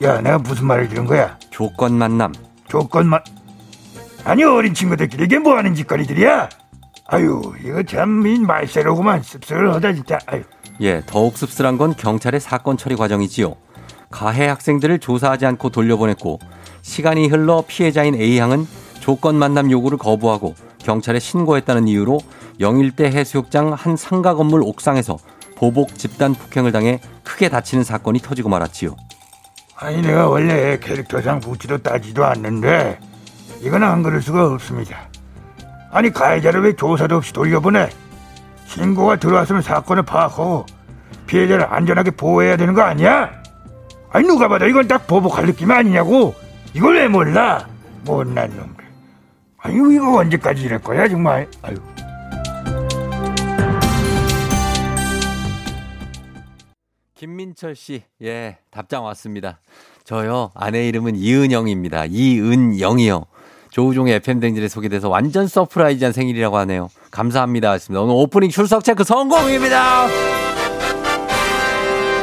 [0.03, 1.39] 야, 내가 무슨 말을 들은 거야?
[1.49, 2.33] 조건 만남.
[2.67, 3.21] 조건 만.
[4.23, 6.49] 아니 어린 친구들끼리 이게 뭐 하는 짓거리들이야?
[7.07, 10.19] 아유, 이거 참이 말세로구만 씁쓸하다 진짜.
[10.27, 10.43] 아유.
[10.81, 13.55] 예, 더욱 씁쓸한 건 경찰의 사건 처리 과정이지요.
[14.09, 16.39] 가해 학생들을 조사하지 않고 돌려보냈고
[16.81, 18.67] 시간이 흘러 피해자인 A양은
[18.99, 22.19] 조건 만남 요구를 거부하고 경찰에 신고했다는 이유로
[22.59, 25.17] 영일대 해수욕장 한 상가 건물 옥상에서
[25.55, 28.95] 보복 집단 폭행을 당해 크게 다치는 사건이 터지고 말았지요.
[29.75, 32.99] 아니 내가 원래 캐릭터상 묻지도 따지도 않는데
[33.61, 35.09] 이건 안 그럴 수가 없습니다.
[35.91, 37.89] 아니 가해자를 왜 조사도 없이 돌려보내?
[38.67, 40.65] 신고가 들어왔으면 사건을 파악하고
[41.25, 43.31] 피해자를 안전하게 보호해야 되는 거 아니야?
[44.11, 46.35] 아니 누가 봐도 이건 딱 보복할 느낌 아니냐고
[46.73, 47.67] 이걸 왜 몰라?
[48.05, 48.85] 못난 놈들
[49.57, 51.75] 아유 이거 언제까지 이럴 거야 정말 아유
[57.15, 59.59] 김민철 씨, 예, 답장 왔습니다.
[60.03, 62.05] 저요, 아내 이름은 이은영입니다.
[62.05, 63.25] 이은영이요.
[63.77, 66.89] 조우종의 FM대행진에 소개돼서 완전 surprise한 생일이라고 하네요.
[67.11, 67.69] 감사합니다.
[67.73, 70.07] 하셨습니다 오늘 오프닝 출석 체크 성공입니다!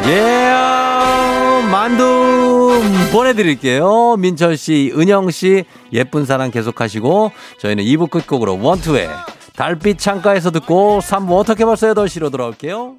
[0.06, 0.52] 예,
[1.70, 2.82] 만두
[3.12, 4.16] 보내드릴게요.
[4.16, 7.30] 민철 씨, 은영 씨, 예쁜 사랑 계속하시고,
[7.60, 9.08] 저희는 2부 끝곡으로 원투의
[9.54, 12.96] 달빛 창가에서 듣고 3부 어떻게 벌써 8시로 돌아올게요.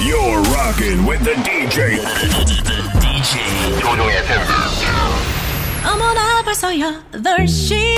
[0.00, 1.98] You're rocking with the DJ.
[1.98, 3.80] the DJ.
[3.80, 4.71] 조종의 FM.
[5.84, 7.96] 어머나 벌써 8시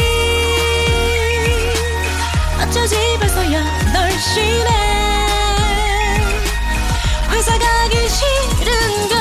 [2.63, 4.71] 어쩌지 벌써 8시네.
[7.31, 9.19] 회사 가기 싫은걸.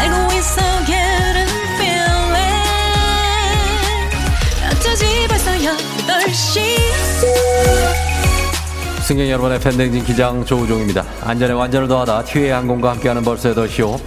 [0.00, 2.60] 알고 있어 getting feeling.
[4.70, 6.60] 어쩌지 벌써 8시
[9.02, 11.04] 승객 여러분의 팬댕진 기장 조우종입니다.
[11.22, 13.98] 안전에 완전을 더하다 티웨이 항공과 함께하는 벌써 8시오.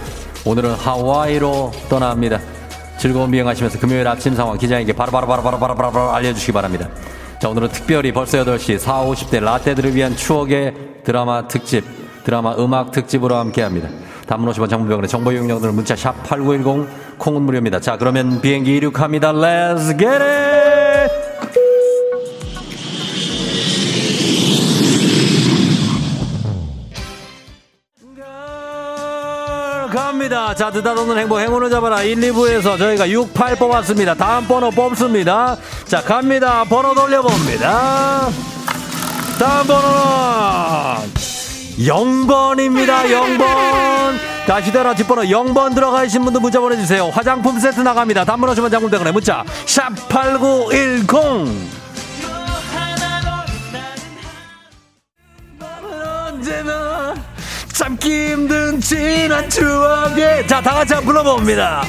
[0.46, 2.38] 오늘은 하와이로 떠납니다.
[2.98, 6.88] 즐거운 비행하시면서 금요일 아침 상황 기장에게 바로바로바로바로바로바로 알려주시기 바랍니다.
[7.40, 10.74] 자, 오늘은 특별히 벌써 8시 4, 50대 라떼들을 위한 추억의
[11.04, 11.84] 드라마 특집,
[12.24, 13.88] 드라마 음악 특집으로 함께 합니다.
[14.26, 17.80] 단문 50원 장문병원의 정보 이용료들은 문자 샵 8910 콩은 무료입니다.
[17.80, 19.32] 자, 그러면 비행기 이륙합니다.
[19.32, 20.73] Let's get it!
[29.94, 30.52] 갑니다.
[30.54, 32.02] 자, 드다도는 행복, 행운을 잡아라.
[32.02, 34.14] 1, 2부에서 저희가 6, 8 뽑았습니다.
[34.14, 35.56] 다음 번호 뽑습니다.
[35.86, 36.64] 자, 갑니다.
[36.64, 38.28] 번호 돌려봅니다.
[39.38, 41.14] 다음 번호는
[41.78, 43.04] 0번입니다.
[43.04, 44.18] 0번.
[44.46, 47.08] 자, 휴대라 뒷번호 0번 들어가신 분들 문자 보내주세요.
[47.10, 48.24] 화장품 세트 나갑니다.
[48.24, 49.44] 단문 오시면 장군대원의 문자.
[49.66, 51.83] 샵8910.
[57.94, 60.46] 참기 힘든 지난 추억에.
[60.46, 61.84] 자 다같이 한번 불러봅니다.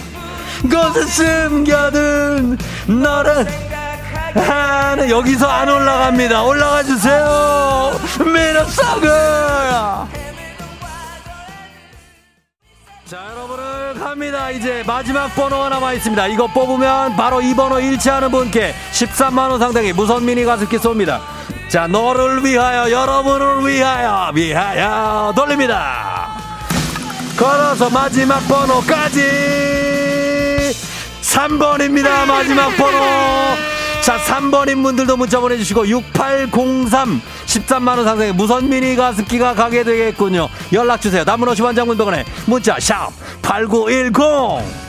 [0.63, 3.47] 곳에 숨겨둔 너를
[4.35, 6.43] 하는 여기서 안 올라갑니다.
[6.43, 7.91] 올라가 주세요.
[8.19, 9.09] 미러석을
[13.05, 14.51] 자 여러분을 갑니다.
[14.51, 16.27] 이제 마지막 번호가 남아있습니다.
[16.27, 21.19] 이거 뽑으면 바로 이 번호 일치하는 분께 13만원 상당의 무선 미니 가습기 쏩니다
[21.75, 26.29] 자 너를 위하여 여러분을 위하여 위하여 돌립니다.
[27.37, 29.19] 걸어서 마지막 번호까지.
[31.21, 32.97] 3번입니다 마지막 번호.
[34.01, 40.47] 자 3번인 분들도 문자 보내주시고 6803 13만원 상당의 무선 미니 가습기가 가게 되겠군요.
[40.71, 41.25] 연락주세요.
[41.25, 43.11] 남은 50원 장문병원에 문자 샵
[43.41, 44.84] 8910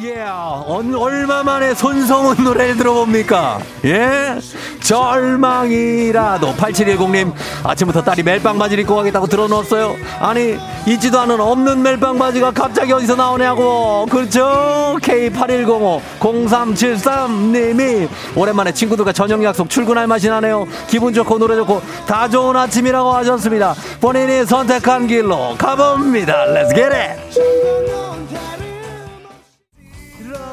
[0.00, 3.58] 예, 얼마 만에 손성훈 노래를 들어봅니까?
[3.84, 4.38] 예?
[4.80, 7.32] 절망이라도 8710님
[7.64, 9.96] 아침부터 딸이 멜빵 바지를 입고 가겠다고 들어놓았어요.
[10.20, 14.06] 아니 있지도 않은 없는 멜빵 바지가 갑자기 어디서 나오냐고.
[14.08, 14.98] 그렇죠?
[15.02, 20.68] K8105 0373님이 오랜만에 친구들과 저녁 약속 출근할 맛이 나네요.
[20.86, 23.74] 기분 좋고 노래 좋고 다 좋은 아침이라고 하셨습니다.
[24.00, 26.46] 본인이 선택한 길로 가봅니다.
[26.46, 28.67] Let's get it!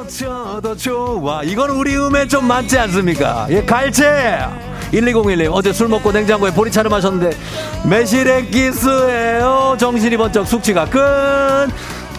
[0.07, 1.43] 저도 좋아.
[1.43, 3.47] 이건 우리 음에 좀 맞지 않습니까?
[3.49, 4.39] 예, 갈채!
[4.93, 7.36] 1201님, 어제 술 먹고 냉장고에 보리차를 마셨는데,
[7.84, 9.76] 매실의 기스예요.
[9.80, 11.67] 정신이 번쩍 숙취가 끝!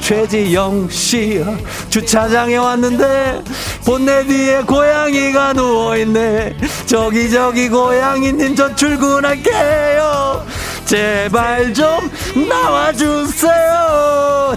[0.01, 1.43] 최지영 씨,
[1.89, 3.43] 주차장에 왔는데,
[3.87, 6.57] 본네 뒤에 고양이가 누워있네.
[6.87, 10.45] 저기, 저기, 고양이님, 저 출근할게요.
[10.85, 12.11] 제발 좀
[12.49, 13.55] 나와주세요.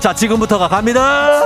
[0.01, 1.41] 자, 지금부터가 갑니다.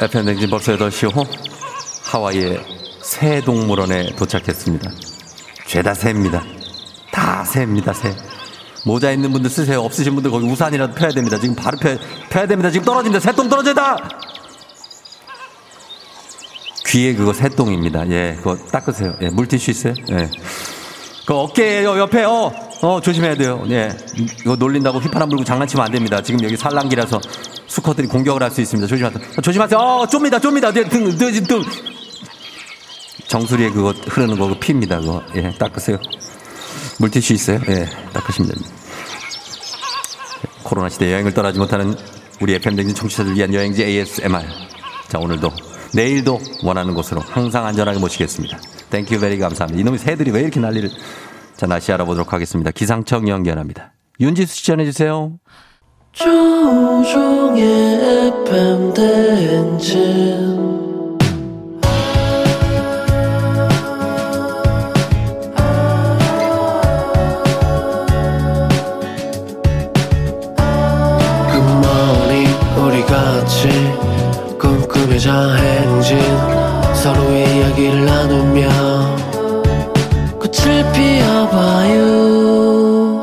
[0.00, 1.24] FM 냉진 벌써 8시 호
[2.04, 2.62] 하와이의
[3.02, 4.90] 새 동물원에 도착했습니다.
[5.66, 6.42] 죄다 새입니다.
[7.12, 8.14] 다 새입니다, 새.
[8.84, 9.80] 모자 있는 분들 쓰세요.
[9.80, 11.38] 없으신 분들 거기 우산이라도 펴야 됩니다.
[11.38, 11.96] 지금 바로 펴,
[12.28, 12.70] 펴야 됩니다.
[12.70, 13.20] 지금 떨어진다.
[13.20, 13.96] 새똥 떨어진다!
[16.88, 18.10] 귀에 그거 새똥입니다.
[18.10, 19.16] 예, 그거 닦으세요.
[19.22, 19.94] 예, 물티슈 있어요?
[20.10, 20.28] 예.
[21.26, 22.52] 그 어깨에 옆에, 어,
[22.82, 23.64] 어, 조심해야 돼요.
[23.70, 23.90] 예.
[24.40, 26.20] 이거 놀린다고 휘파람 불고 장난치면 안 됩니다.
[26.20, 27.20] 지금 여기 산란기라서
[27.68, 28.86] 수컷들이 공격을 할 수 있습니다.
[28.88, 29.22] 조심하세요.
[29.38, 29.78] 어, 조심하세요.
[29.78, 30.72] 어, 좁니다, 좁니다.
[30.72, 31.62] 등, 등, 등.
[33.28, 34.98] 정수리에 그거 흐르는 거, 그 피입니다.
[35.00, 35.22] 그거.
[35.36, 35.96] 예, 닦으세요.
[36.98, 37.60] 물티슈 있어요?
[37.68, 38.70] 예, 닦으시면 됩니다.
[40.64, 41.94] 코로나 시대 여행을 떠나지 못하는
[42.40, 44.44] 우리 FM대행진 청취자들 위한 여행지 ASMR.
[45.08, 45.52] 자, 오늘도,
[45.94, 48.58] 내일도 원하는 곳으로 항상 안전하게 모시겠습니다.
[48.92, 49.80] Thank you very 감사합니다.
[49.80, 50.90] 이놈의 새들이 왜 이렇게 난리를.
[51.56, 52.70] 자, 날씨 알아보도록 하겠습니다.
[52.70, 53.94] 기상청 연결합니다.
[54.20, 55.38] 윤지수 씨 전해주세요.
[56.12, 57.62] 조우종의
[58.44, 60.51] FM 대행진
[80.62, 82.04] 꽃을 피워봐요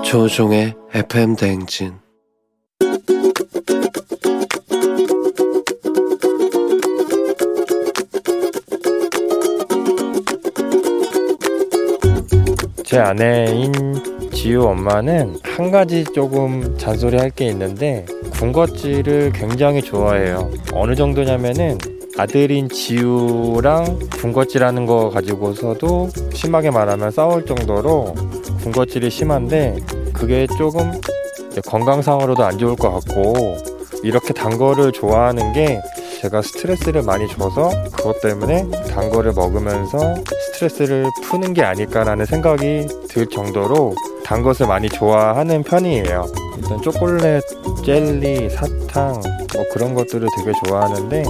[0.04, 1.94] 조종의 FM 대행진
[12.84, 13.72] 제 아내인
[14.34, 20.52] 지우 엄마는 한 가지 조금 잔소리 할 게 있는데 군것질을 굉장히 좋아해요.
[20.74, 21.78] 어느 정도냐면은
[22.20, 28.14] 아들인 지우랑 군것질하는 거 가지고서도 심하게 말하면 싸울 정도로
[28.62, 29.78] 군것질이 심한데
[30.12, 30.92] 그게 조금
[31.66, 33.56] 건강상으로도 안 좋을 것 같고
[34.04, 35.80] 이렇게 단 거를 좋아하는 게
[36.20, 40.16] 제가 스트레스를 많이 줘서 그것 때문에 단 거를 먹으면서
[40.52, 43.96] 스트레스를 푸는 게 아닐까라는 생각이 들 정도로
[44.26, 46.26] 단 것을 많이 좋아하는 편이에요.
[46.58, 47.42] 일단 초콜릿,
[47.86, 49.22] 젤리, 사탕
[49.54, 51.24] 뭐 그런 것들을 되게 좋아하는데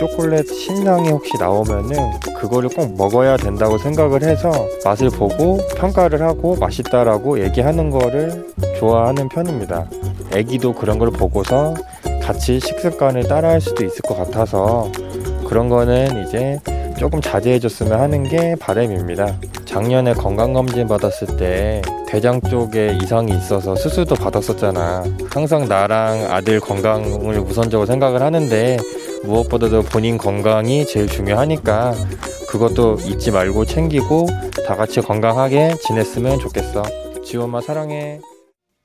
[0.00, 1.94] 초콜릿 신상이 혹시 나오면은
[2.38, 4.50] 그거를 꼭 먹어야 된다고 생각을 해서
[4.82, 9.84] 맛을 보고 평가를 하고 맛있다라고 얘기하는 거를 좋아하는 편입니다.
[10.34, 11.74] 애기도 그런 걸 보고서
[12.22, 14.90] 같이 식습관을 따라할 수도 있을 것 같아서
[15.46, 16.58] 그런 거는 이제
[16.98, 19.36] 조금 자제해줬으면 하는 게 바람입니다.
[19.66, 25.04] 작년에 건강검진 받았을 때 대장 쪽에 이상이 있어서 수술도 받았었잖아.
[25.30, 28.78] 항상 나랑 아들 건강을 우선적으로 생각을 하는데
[29.24, 31.92] 무엇보다도 본인 건강이 제일 중요하니까
[32.48, 34.26] 그것도 잊지 말고 챙기고
[34.66, 36.82] 다 같이 건강하게 지냈으면 좋겠어.
[37.24, 38.20] 지호 엄마 사랑해.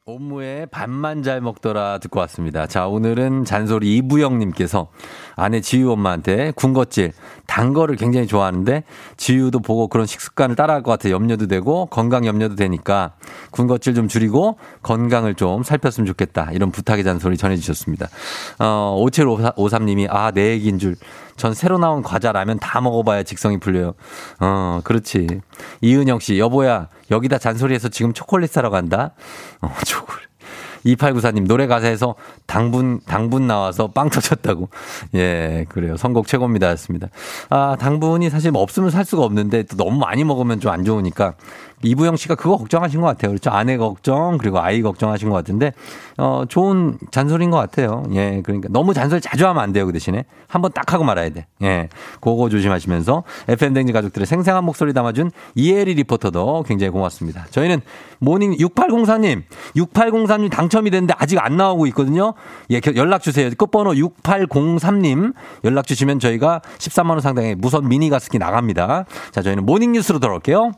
[0.07, 2.67] 옴무의 밥만 잘 먹더라 듣고 왔습니다.
[2.67, 4.89] 자, 오늘은 잔소리 이부영님께서
[5.35, 7.11] 아내 지유 엄마한테 군것질,
[7.47, 8.83] 단 거를 굉장히 좋아하는데
[9.17, 13.13] 지유도 보고 그런 식습관을 따라할 것 같아 염려도 되고 건강 염려도 되니까
[13.51, 16.49] 군것질 좀 줄이고 건강을 좀 살폈으면 좋겠다.
[16.51, 18.07] 이런 부탁의 잔소리 전해주셨습니다.
[18.59, 20.95] 어, 5753님이 아, 내 얘기인 줄.
[21.37, 23.93] 전 새로 나온 과자 라면 다 먹어봐야 직성이 풀려요.
[24.39, 25.27] 어, 그렇지.
[25.81, 29.11] 이은영 씨, 여보야, 여기다 잔소리해서 지금 초콜릿 사러 간다?
[29.61, 30.34] 어, 초콜릿.
[30.85, 32.13] 2894님, 노래 가사에서
[32.45, 34.69] 당분, 당분 나와서 빵 터졌다고.
[35.15, 35.97] 예, 그래요.
[35.97, 36.69] 선곡 최고입니다.
[36.71, 37.07] 였습니다.
[37.49, 41.35] 아, 당분이 사실 뭐 없으면 살 수가 없는데 또 너무 많이 먹으면 좀 안 좋으니까
[41.85, 43.31] 이부영 씨가 그거 걱정하신 것 같아요.
[43.31, 43.51] 그렇죠.
[43.51, 45.71] 아내 걱정, 그리고 아이 걱정하신 것 같은데,
[46.17, 48.03] 어, 좋은 잔소리인 것 같아요.
[48.13, 49.85] 예, 그러니까 너무 잔소리 자주 하면 안 돼요.
[49.85, 50.25] 그 대신에.
[50.47, 51.45] 한번 딱 하고 말아야 돼.
[51.63, 51.89] 예,
[52.21, 57.45] 그거 조심하시면서 FM대행진 가족들의 생생한 목소리 담아준 이혜리 리포터도 굉장히 고맙습니다.
[57.51, 57.81] 저희는
[58.19, 59.43] 모닝 6804님,
[59.75, 62.33] 6803님 당첨이 됐는데 아직 안 나오고 있거든요.
[62.71, 63.49] 예, 연락 주세요.
[63.57, 65.33] 끝번호 6803님
[65.63, 69.05] 연락 주시면 저희가 13만원 상당의 무선 미니 가습기 나갑니다.
[69.31, 70.71] 자, 저희는 모닝 뉴스로 돌아올게요.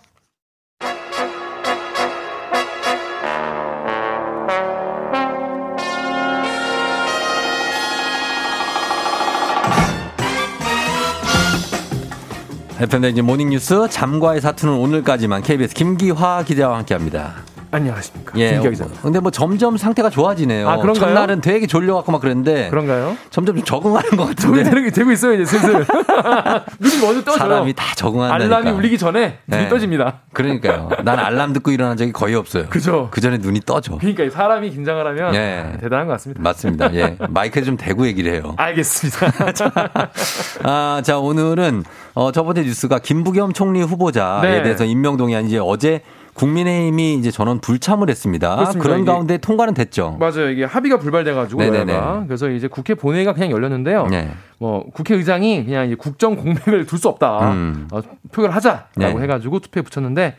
[12.79, 17.46] FM댕진 모닝뉴스 잠과의 사투는 오늘까지만 KBS 김기화 기자와 함께합니다.
[17.71, 18.33] 안녕하십니까.
[18.37, 18.51] 예.
[18.51, 18.85] 김기화 기자.
[19.01, 20.69] 근데 뭐 점점 상태가 좋아지네요.
[20.69, 21.13] 아, 그런가요?
[21.13, 22.69] 첫날은 되게 졸려갖고 막 그랬는데.
[22.69, 23.17] 그런가요?
[23.29, 24.81] 점점 좀 적응하는 것 적응이 같은데.
[24.83, 25.73] 되고, 되고 있어요, 이제 슬슬.
[26.79, 27.37] 눈이 먼저 떠져요.
[27.37, 28.55] 사람이 다 적응한다니까.
[28.57, 29.69] 알람이 울리기 전에 눈이 네.
[29.69, 30.19] 떠집니다.
[30.33, 30.89] 그러니까요.
[31.03, 32.67] 난 알람 듣고 일어난 적이 거의 없어요.
[32.69, 33.09] 그죠.
[33.11, 33.97] 그 전에 눈이 떠져.
[33.97, 35.73] 그러니까 사람이 긴장을 하면 예.
[35.81, 36.41] 대단한 것 같습니다.
[36.41, 36.93] 맞습니다.
[36.93, 37.17] 예.
[37.29, 38.53] 마이크에 좀 대고 얘기를 해요.
[38.57, 39.31] 알겠습니다.
[40.63, 44.63] 아, 자, 오늘은, 어, 첫 번째 뉴스가 김부겸 총리 후보자에 네.
[44.63, 46.01] 대해서 임명동의안 이제 어제
[46.37, 48.55] 국민의힘이 이제 전원 불참을 했습니다.
[48.55, 48.83] 그렇습니다.
[48.83, 50.17] 그런 가운데 통과는 됐죠.
[50.19, 50.49] 맞아요.
[50.49, 51.99] 이게 합의가 불발돼가지고 네네네.
[52.27, 54.07] 그래서 이제 국회 본회의가 그냥 열렸는데요.
[54.07, 54.29] 네.
[54.59, 57.51] 뭐 국회의장이 그냥 이제 국정 공백을 둘 수 없다.
[57.51, 57.87] 음.
[57.91, 59.07] 어, 표결을 하자라고 네.
[59.21, 60.35] 해가지고 투표에 붙였는데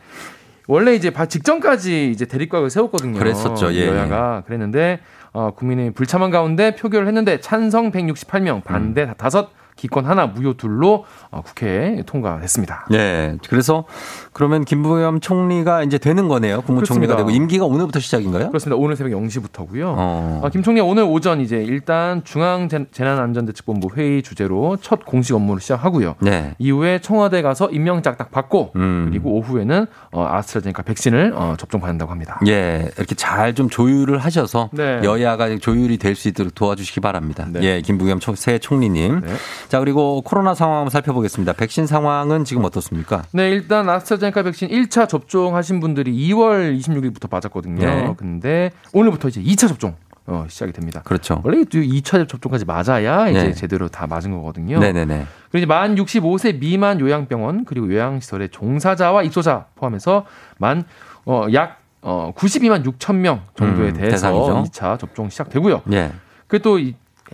[0.67, 3.17] 원래 이제 바- 직전까지 이제 대립각을 세웠거든요.
[3.17, 3.73] 그랬었죠.
[3.73, 4.99] 예, 여야가 그랬는데
[5.31, 9.13] 어, 국민의힘 불참한 가운데 표결을 했는데 찬성 168명, 반대 음.
[9.17, 9.49] 다섯
[9.79, 12.87] 기권 하나, 무효 둘로 어, 국회에 통과됐습니다.
[12.91, 13.37] 네.
[13.49, 13.85] 그래서
[14.33, 16.61] 그러면 김부겸 총리가 이제 되는 거네요.
[16.61, 17.15] 국무총리가.
[17.15, 18.49] 되고 임기가 오늘부터 시작인가요?
[18.49, 18.75] 그렇습니다.
[18.75, 19.83] 오늘 새벽 0시부터고요.
[19.97, 20.41] 어.
[20.43, 26.15] 아, 김 총리가 오늘 오전 이제 일단 중앙 재난안전대책본부 회의 주제로 첫 공식 업무를 시작하고요.
[26.19, 26.55] 네.
[26.59, 29.07] 이후에 청와대 가서 임명장 딱 받고 음.
[29.09, 32.39] 그리고 오후에는 어, 아스트라제네카 백신을 어, 접종받는다고 합니다.
[32.47, 35.01] 예, 이렇게 잘 좀 조율을 하셔서 네.
[35.03, 37.47] 여야가 조율이 될 수 있도록 도와주시기 바랍니다.
[37.61, 39.21] 예, 김부겸 초- 새 총리님.
[39.69, 39.71] 네.
[39.71, 41.53] 자, 그리고 코로나 상황 한번 살펴보겠습니다.
[41.53, 43.23] 백신 상황은 지금 어떻습니까?
[43.31, 47.85] 네, 일단 아스트라제네카 백신 1차 접종하신 분들이 2월 26일부터 맞았거든요.
[47.85, 48.13] 네.
[48.17, 49.95] 근데 오늘부터 이제 2차 접종
[50.25, 51.01] 어, 시작이 됩니다.
[51.03, 51.41] 그렇죠.
[51.43, 53.53] 원래 2차 접종까지 맞아야 이제 네.
[53.53, 54.79] 제대로 다 맞은 거거든요.
[54.79, 55.25] 네네네.
[55.51, 60.25] 그리고 이제 만 65세 미만 요양병원 그리고 요양시설의 종사자와 입소자 포함해서
[60.57, 60.83] 만
[61.25, 64.63] 어, 약 어, 92만 6천 명 정도에 음, 대해서 대상이죠.
[64.71, 65.83] 2차 접종 시작되고요.
[65.91, 66.11] 예.
[66.47, 66.79] 그또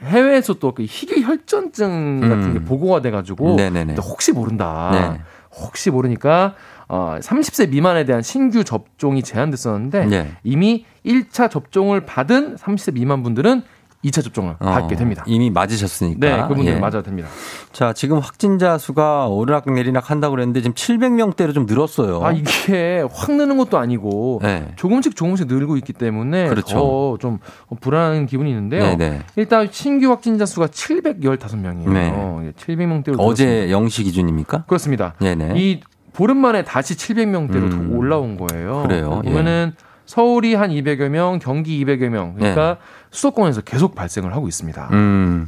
[0.04, 2.66] 해외에서 또 그 희귀 혈전증 같은 게 음.
[2.66, 3.96] 보고가 돼가지고 네네네.
[3.96, 4.89] 또 혹시 모른다.
[4.91, 5.22] 네.
[5.58, 6.56] 혹시 모르니까
[6.88, 10.32] 어, 30세 미만에 대한 신규 접종이 제한됐었는데 네.
[10.43, 13.64] 이미 1차 접종을 받은 30세 미만 분들은
[14.04, 15.24] 2차 접종을 어, 받게 됩니다.
[15.26, 16.20] 이미 맞으셨으니까.
[16.20, 16.80] 네, 그분들 예.
[16.80, 17.28] 맞아도 됩니다.
[17.72, 22.24] 자, 지금 확진자 수가 오르락 내리락 한다고 그랬는데 지금 700명대로 좀 늘었어요.
[22.24, 24.74] 아 이게 확 느는 것도 아니고 네.
[24.76, 27.18] 조금씩 조금씩 늘고 있기 때문에 그렇죠.
[27.20, 27.39] 더좀
[27.80, 28.96] 불안한 기분이 있는데요.
[28.96, 29.22] 네네.
[29.38, 31.89] 일단 신규 확진자 수가 715명이에요.
[31.91, 32.52] 네.
[32.58, 34.66] 700명대로 어제 0시 기준입니까?
[34.66, 35.16] 그렇습니다.
[35.20, 35.54] 네네.
[35.56, 35.82] 이
[36.14, 37.98] 보름 만에 다시 700명대로 음.
[37.98, 38.84] 올라온 거예요.
[38.84, 39.22] 그래요?
[39.26, 39.30] 예.
[39.30, 39.74] 보면은
[40.06, 42.36] 서울이 한 200여 명, 경기 200여 명.
[42.36, 42.78] 그러니까
[43.16, 44.88] 수도권에서 계속 발생을 하고 있습니다.
[44.91, 44.95] 네.
[44.97, 45.47] 음.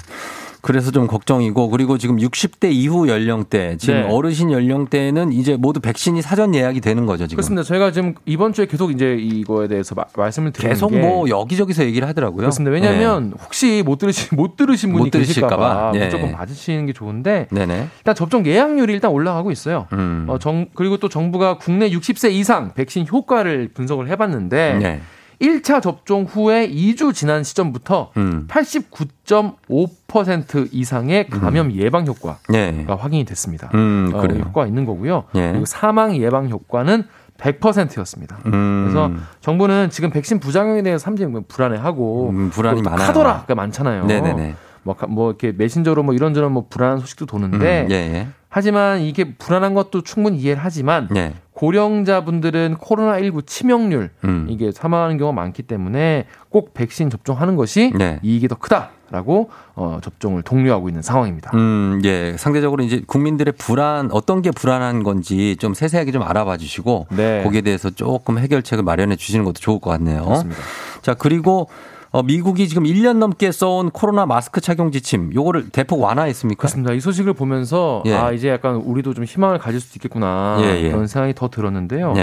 [0.60, 4.08] 그래서 좀 걱정이고 그리고 지금 60대 이후 연령대 지금 네.
[4.10, 7.38] 어르신 연령대는 이제 모두 백신이 사전 예약이 되는 거죠 지금.
[7.38, 7.64] 그렇습니다.
[7.64, 11.86] 저희가 지금 이번 주에 계속 이제 이거에 대해서 마- 말씀을 드리는 계속 게 뭐 여기저기서
[11.86, 12.38] 얘기를 하더라고요.
[12.38, 12.72] 그렇습니다.
[12.74, 15.92] 왜냐하면 혹시 못 들으시 못 들으신 분이 못 들으실까 계실까봐 봐.
[15.96, 16.06] 예.
[16.06, 17.66] 무조건 받으시는 게 좋은데 네.
[17.66, 17.88] 네네.
[18.00, 19.88] 일단 접종 예약률이 일단 올라가고 있어요.
[19.94, 20.26] 음.
[20.28, 25.02] 어, 정, 그리고 또 정부가 국내 60세 이상 백신 효과를 분석을 해봤는데 네.
[25.42, 28.48] 1차 접종 후에 2주 지난 시점부터 음.
[28.50, 32.86] 89.5% 이상의 감염 예방 효과가 네.
[32.88, 33.70] 확인이 됐습니다.
[33.74, 34.44] 음, 어, 그래요.
[34.46, 35.26] 효과가 있는 거고요.
[35.36, 35.50] 예.
[35.52, 37.04] 그리고 사망 예방 효과는
[37.38, 38.38] 100%였습니다.
[38.48, 38.88] 음.
[38.90, 39.12] 그래서
[39.42, 43.08] 정부는 지금 백신 부작용에 대해서 상당히 불안해하고 음, 불안이 또 많아요.
[43.08, 44.06] 카더라가 많잖아요.
[44.06, 44.56] 네네네.
[44.84, 48.28] 뭐, 가- 뭐 이렇게 메신저로 뭐 이런저런 뭐 불안한 소식도 도는데 음, 예, 예.
[48.50, 51.34] 하지만 이게 불안한 것도 충분히 이해를 하지만 예.
[51.54, 54.48] 고령자분들은 코로나19 치명률 음.
[54.50, 58.20] 이게 사망하는 경우가 많기 때문에 꼭 백신 접종하는 것이 네.
[58.24, 61.52] 이익이 더 크다 라고 어, 접종을 독려하고 있는 상황입니다.
[61.56, 62.36] 음, 예.
[62.38, 67.42] 상대적으로 이제 국민들의 불안, 어떤 게 불안한 건지 좀 세세하게 좀 알아봐 주시고 네.
[67.44, 70.26] 거기에 대해서 조금 해결책을 마련해 주시는 것도 좋을 것 같네요.
[70.26, 70.62] 그렇습니다.
[71.02, 71.70] 자, 그리고
[72.18, 76.60] 어, 미국이 지금 1년 넘게 써온 코로나 마스크 착용 지침, 요거를 대폭 완화했습니까?
[76.60, 76.92] 그렇습니다.
[76.94, 78.16] 이 소식을 보면서 예.
[78.16, 80.90] 아 이제 약간 우리도 좀 희망을 가질 수도 있겠구나 예, 예.
[80.90, 82.16] 그런 생각이 더 들었는데요.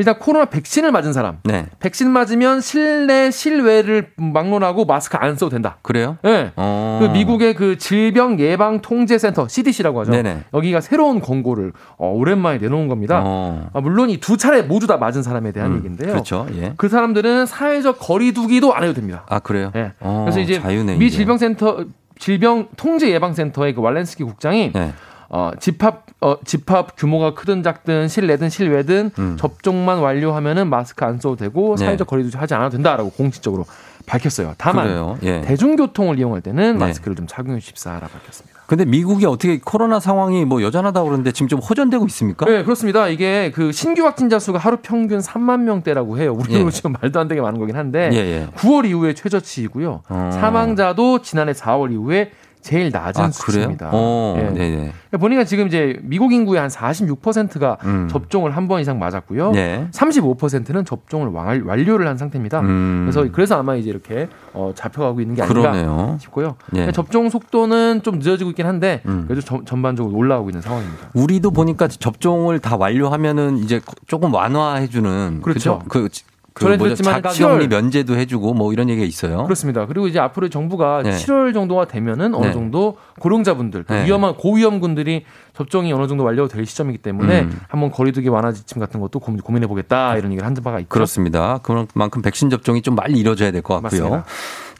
[0.00, 0.10] 네.
[0.10, 1.66] 일단 코로나 백신을 맞은 사람, 네.
[1.78, 5.76] 백신 맞으면 실내 실외를 막론하고 마스크 안 써도 된다.
[5.82, 6.16] 그래요?
[6.22, 6.52] 네.
[6.56, 6.98] 어.
[7.02, 10.12] 그 미국의 그 질병 예방 통제 센터 CDC라고 하죠.
[10.12, 10.44] 네네.
[10.54, 13.22] 여기가 새로운 권고를 어, 오랜만에 내놓은 겁니다.
[13.24, 13.68] 어.
[13.74, 16.12] 아, 물론 이 두 차례 모두 다 맞은 사람에 대한 음, 얘기인데요.
[16.12, 16.46] 그렇죠.
[16.56, 16.72] 예.
[16.76, 19.24] 그 사람들은 사회적 거리두기도 안 해도 됩니다.
[19.28, 19.72] 아, 그래요?
[19.76, 19.92] 예.
[20.00, 21.10] 어, 그래서 이제 자유네, 미.
[21.10, 21.84] 질병센터
[22.18, 24.92] 질병 통제 예방센터의 그 왈렌스키 국장이 네.
[25.30, 29.36] 어, 집합 어, 집합 규모가 크든 작든 실내든 실외든 음.
[29.38, 31.86] 접종만 완료하면은 마스크 안 써도 되고 네.
[31.86, 33.64] 사회적 거리두기 하지 않아도 된다라고 공식적으로
[34.06, 34.54] 밝혔어요.
[34.58, 35.18] 다만.
[35.22, 35.40] 예.
[35.42, 36.84] 대중교통을 이용할 때는 네.
[36.86, 38.60] 마스크를 좀 착용해 주십사라 밝혔습니다.
[38.66, 42.46] 근데 미국이 어떻게 코로나 상황이 뭐 여전하다고 그러는데 지금 좀 호전되고 있습니까?
[42.46, 43.08] 네, 그렇습니다.
[43.08, 46.32] 이게 그 신규 확진자 수가 하루 평균 3만 명대라고 해요.
[46.34, 46.70] 우리로 예.
[46.70, 48.46] 지금 말도 안 되게 많은 거긴 한데 예, 예.
[48.56, 50.02] 9월 이후에 최저치이고요.
[50.08, 50.30] 어.
[50.32, 53.30] 사망자도 지난해 4월 이후에 제일 낮은 아?
[53.30, 53.90] 수치입니다.
[53.92, 54.50] 어, 예.
[54.50, 54.92] 네네.
[55.18, 58.08] 보니까 지금 이제 미국 인구의 한 46%가 음.
[58.10, 59.50] 접종을 한 번 이상 맞았고요.
[59.52, 59.88] 네.
[59.90, 62.60] 35%는 접종을 완- 완료를 한 상태입니다.
[62.60, 63.08] 음.
[63.10, 66.16] 그래서 그래서 아마 이제 이렇게 어, 잡혀가고 있는 게 아닌가 그러네요.
[66.20, 66.54] 싶고요.
[66.76, 66.92] 예.
[66.92, 69.24] 접종 속도는 좀 늦어지고 있긴 한데 음.
[69.26, 71.10] 그래도 전- 전반적으로 올라오고 있는 상황입니다.
[71.14, 75.80] 우리도 보니까 접종을 다 완료하면은 이제 조금 완화해주는 그렇죠.
[75.80, 75.88] 그죠?
[75.88, 76.08] 그,
[76.52, 76.94] 그 전에 뭐죠?
[76.94, 79.44] 드렸지만 자가격리 7월 면제도 해주고 뭐 이런 얘기가 있어요.
[79.44, 79.86] 그렇습니다.
[79.86, 81.10] 그리고 이제 앞으로 정부가 네.
[81.10, 82.52] 7월 정도가 되면은 어느 네.
[82.52, 84.06] 정도 고령자분들, 그 네.
[84.06, 85.24] 위험한 고위험군들이
[85.54, 87.60] 접종이 어느 정도 완료될 시점이기 때문에 음.
[87.68, 90.88] 한번 거리두기 완화 지침 같은 것도 고민, 고민해 보겠다 이런 얘기를 한 바가 있죠.
[90.88, 91.58] 그렇습니다.
[91.62, 94.10] 그만큼 백신 접종이 좀 빨리 이루어져야 될 것 같고요.
[94.10, 94.24] 맞습니다.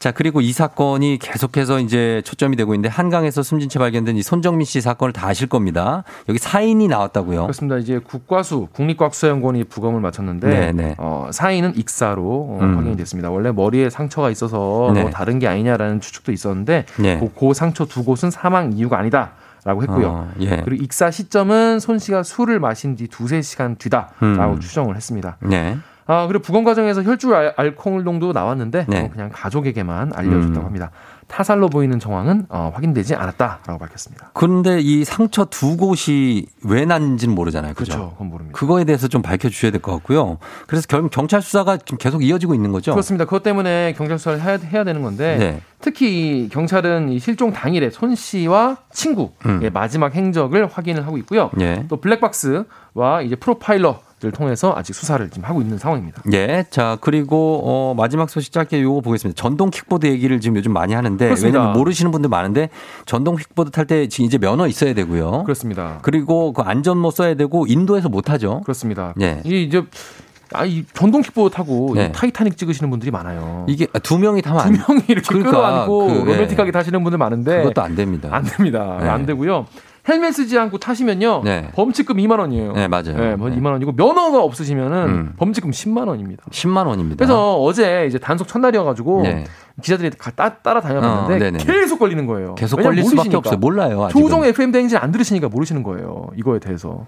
[0.01, 4.65] 자, 그리고 이 사건이 계속해서 이제 초점이 되고 있는데 한강에서 숨진 채 발견된 이 손정민
[4.65, 6.05] 씨 사건을 다 아실 겁니다.
[6.29, 7.43] 여기 사인이 나왔다고요.
[7.43, 7.77] 그렇습니다.
[7.77, 10.95] 이제 국과수 국립과학수사연구원이 부검을 마쳤는데 네, 네.
[10.99, 12.77] 어, 사인 사인은 익사로 어, 음.
[12.79, 13.31] 확인이 됐습니다.
[13.31, 15.03] 원래 머리에 상처가 있어서 네.
[15.03, 17.19] 뭐 다른 게 아니냐라는 추측도 있었는데 네.
[17.19, 19.33] 그, 그 상처 두 곳은 사망 이유가 아니다
[19.65, 20.09] 라고 했고요.
[20.09, 20.63] 어, 예.
[20.65, 24.61] 그리고 익사 시점은 손 씨가 술을 마신 뒤 두세 시간 뒤다라고 음.
[24.61, 25.37] 추정을 했습니다.
[25.41, 25.77] 네.
[26.11, 29.05] 아, 그리고 부검 과정에서 혈중 알, 알코올 농도 나왔는데 네.
[29.05, 30.65] 어, 그냥 가족에게만 알려줬다고 음.
[30.67, 30.91] 합니다.
[31.29, 34.33] 타살로 보이는 정황은 어, 확인되지 않았다라고 밝혔습니다.
[34.35, 37.75] 그런데 이 상처 두 곳이 왜 난지는 모르잖아요.
[37.75, 37.93] 그죠?
[37.93, 38.11] 그렇죠.
[38.15, 38.59] 그건 모릅니다.
[38.59, 40.39] 그거에 대해서 좀 밝혀주셔야 될 것 같고요.
[40.67, 42.91] 그래서 결 경찰 수사가 지금 계속 이어지고 있는 거죠.
[42.91, 43.27] 그렇습니다.
[43.27, 45.61] 그것 때문에 경찰 수사를 해야, 해야 되는 건데 네.
[45.81, 49.71] 특히 이 경찰은 이 실종 당일에 손 씨와 친구의 음.
[49.73, 51.53] 마지막 행적을 확인을 하고 있고요.
[51.61, 51.87] 예.
[51.89, 56.21] 또 블랙박스와 이제 프로파일러 를 통해서 아직 수사를 지금 하고 있는 상황입니다.
[56.35, 56.67] 예.
[56.69, 59.41] 자, 그리고, 어, 마지막 소식 짧게 요거 보겠습니다.
[59.41, 61.59] 전동 킥보드 얘기를 지금 요즘 많이 하는데, 그렇습니다.
[61.59, 62.69] 왜냐면 모르시는 분들 많은데,
[63.07, 65.45] 전동 킥보드 탈 때 지금 이제 면허 있어야 되고요.
[65.45, 66.01] 그렇습니다.
[66.03, 68.61] 그리고 그 안전모 써야 되고, 인도에서 못 하죠.
[68.61, 69.15] 그렇습니다.
[69.23, 69.41] 예.
[69.47, 69.83] 이 이제
[70.53, 72.07] 아, 이 전동 킥보드 타고 네.
[72.07, 73.65] 이 타이타닉 찍으시는 분들이 많아요.
[73.69, 76.25] 이게 두 명이 타면 안두 명이 이렇게 그러니까, 끌어안고 그, 예.
[76.25, 78.29] 로맨틱하게 타시는 분들 많은데 그것도 안 됩니다.
[78.33, 78.99] 안 됩니다.
[79.01, 79.09] 네.
[79.09, 79.67] 안 되고요.
[80.09, 81.43] 헬멧 쓰지 않고 타시면요.
[81.45, 81.69] 네.
[81.75, 82.73] 범칙금 2만 원이에요.
[82.73, 83.17] 네, 맞아요.
[83.17, 85.33] 네, 뭐 2만 원이고 면허가 없으시면은 음.
[85.37, 86.45] 범칙금 10만 원입니다.
[86.51, 87.17] 10만 원입니다.
[87.17, 89.45] 그래서 어제 이제 단속 첫날이어 가지고 네.
[89.83, 91.59] 기자들이 따, 따라 다녀봤는데 어.
[91.59, 92.55] 계속 걸리는 거예요.
[92.55, 93.39] 계속 걸릴 수밖에 모르시니까.
[93.39, 93.59] 없어요.
[93.59, 94.05] 몰라요.
[94.05, 94.23] 아직은.
[94.23, 96.29] 조종 FM 대행진 안 들으시니까 모르시는 거예요.
[96.37, 97.07] 이거에 대해서.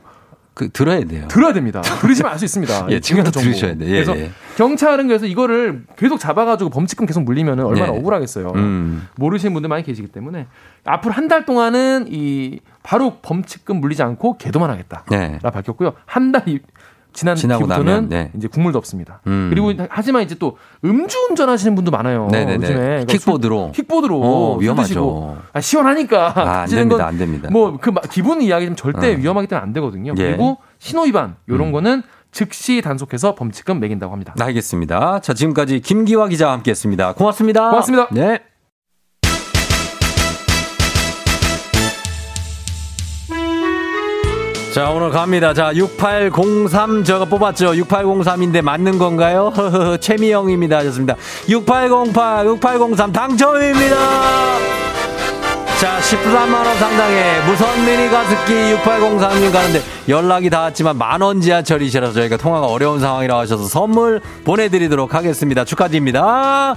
[0.55, 1.27] 그, 들어야 돼요.
[1.29, 1.81] 들어야 됩니다.
[1.81, 2.89] 들으시면 알 수 있습니다.
[2.93, 3.31] 예, 이 지금도.
[3.31, 3.89] 들으셔야 돼요.
[3.89, 4.31] 예, 그래서 예.
[4.59, 7.99] 경찰은 그래서 이거를 계속 잡아가지고 범칙금 계속 물리면 얼마나 네.
[7.99, 8.53] 억울하겠어요.
[8.57, 9.09] 음.
[9.17, 10.47] 모르시는 분들 많이 계시기 때문에
[10.85, 15.05] 앞으로 한 달 동안은 이 바로 범칙금 물리지 않고 개도만 하겠다.
[15.11, 15.39] 네.
[15.43, 15.93] 라 밝혔고요.
[16.07, 16.61] 한 달이
[17.15, 17.37] 지난
[17.69, 18.31] 나면, 네.
[18.35, 19.21] 이제 국물도 없습니다.
[19.27, 19.49] 음.
[19.51, 22.29] 그리고 하지만 이제 또 음주운전 하시는 분도 많아요.
[22.33, 22.55] 네네네.
[22.55, 23.65] 요즘에 그러니까 킥보드로.
[23.67, 25.37] 술- 킥보드로 어, 술 위험하죠.
[25.53, 26.97] 아, 시원하니까 아, 안 됩니다.
[26.97, 27.49] 건안 됩니다.
[27.53, 29.17] 뭐 그 기분 이야기는 절대 어.
[29.19, 30.15] 위험하기 때문에 안 되거든요.
[30.17, 30.25] 예.
[30.29, 31.73] 그리고 신호 위반 요런 음.
[31.73, 34.35] 거는 즉시 단속해서 범칙금 매긴다고 합니다.
[34.41, 35.21] 알겠습니다.
[35.21, 37.13] 자, 지금까지 김기화 기자와 함께 했습니다.
[37.13, 37.69] 고맙습니다.
[37.69, 38.09] 고맙습니다.
[38.13, 38.41] 네.
[44.73, 45.53] 자, 오늘 갑니다.
[45.53, 47.73] 자, 6803 제가 뽑았죠.
[47.73, 49.53] 6803인데 맞는 건가요?
[50.01, 50.79] 최미영입니다.
[50.79, 51.15] 하셨습니다.
[51.47, 53.97] 6808, 6803 당첨입니다.
[55.79, 58.53] 자, 13만원 상당의 무선 미니 가습기
[58.83, 65.67] 6803님 가는데 연락이 닿았지만 만원 지하철이시라서 저희가 통화가 어려운 상황이라 하셔서 선물 보내드리도록 하겠습니다.
[65.67, 66.77] 축하드립니다.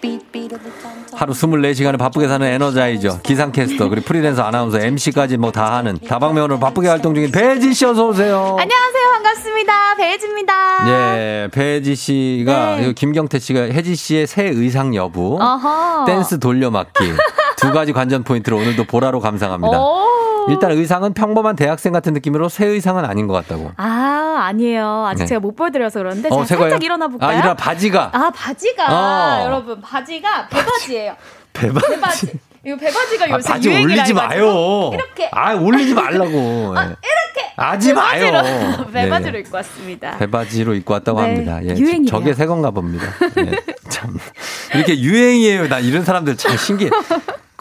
[1.21, 6.87] 하루 24시간을 바쁘게 사는 에너자이저, 기상캐스터, 그리고 프리랜서 아나운서, MC까지 뭐 다 하는 다방면으로 바쁘게
[6.87, 8.57] 활동 중인 배지 씨 어서 오세요.
[8.59, 9.11] 안녕하세요.
[9.13, 9.95] 반갑습니다.
[9.97, 10.53] 배혜지입니다.
[10.87, 12.93] 예, 배지 씨가 네.
[12.93, 16.05] 김경태 씨가 혜지 씨의 새 의상 여부, 어허.
[16.05, 17.13] 댄스 돌려막기
[17.57, 19.79] 두 가지 관전 포인트를 오늘도 보라로 감상합니다.
[19.79, 20.20] 오.
[20.49, 23.71] 일단 의상은 평범한 대학생 같은 느낌으로 새 의상은 아닌 것 같다고.
[23.77, 25.05] 아, 아니에요.
[25.07, 25.27] 아직 네.
[25.27, 26.61] 제가 못 보여드려서 그러는데 어, 제가?
[26.63, 27.29] 살짝 일어나 볼까요?
[27.29, 28.09] 아, 일어나 바지가.
[28.13, 29.45] 아, 바지가 어.
[29.45, 31.15] 여러분 바지가 배바지예요.
[31.53, 31.87] 배바지.
[31.89, 32.31] 배바지.
[32.63, 34.91] 이거 배바지가 아, 요새 바지 유행이라 올리지 마요.
[34.93, 36.75] 이렇게 아, 올리지 말라고.
[36.77, 36.81] 예.
[36.81, 38.21] 이렇게 하지 마요.
[38.31, 39.39] 배바지로 배바지로 네.
[39.39, 40.17] 입고 왔습니다.
[40.17, 41.59] 배바지로 입고 왔다고 네, 합니다.
[41.63, 42.05] 예, 유행이래요.
[42.07, 43.07] 저게 새 건가 봅니다.
[43.37, 43.51] 예,
[43.89, 44.15] 참
[44.75, 45.69] 이렇게 유행이에요.
[45.69, 46.89] 나 이런 사람들 참 신기해.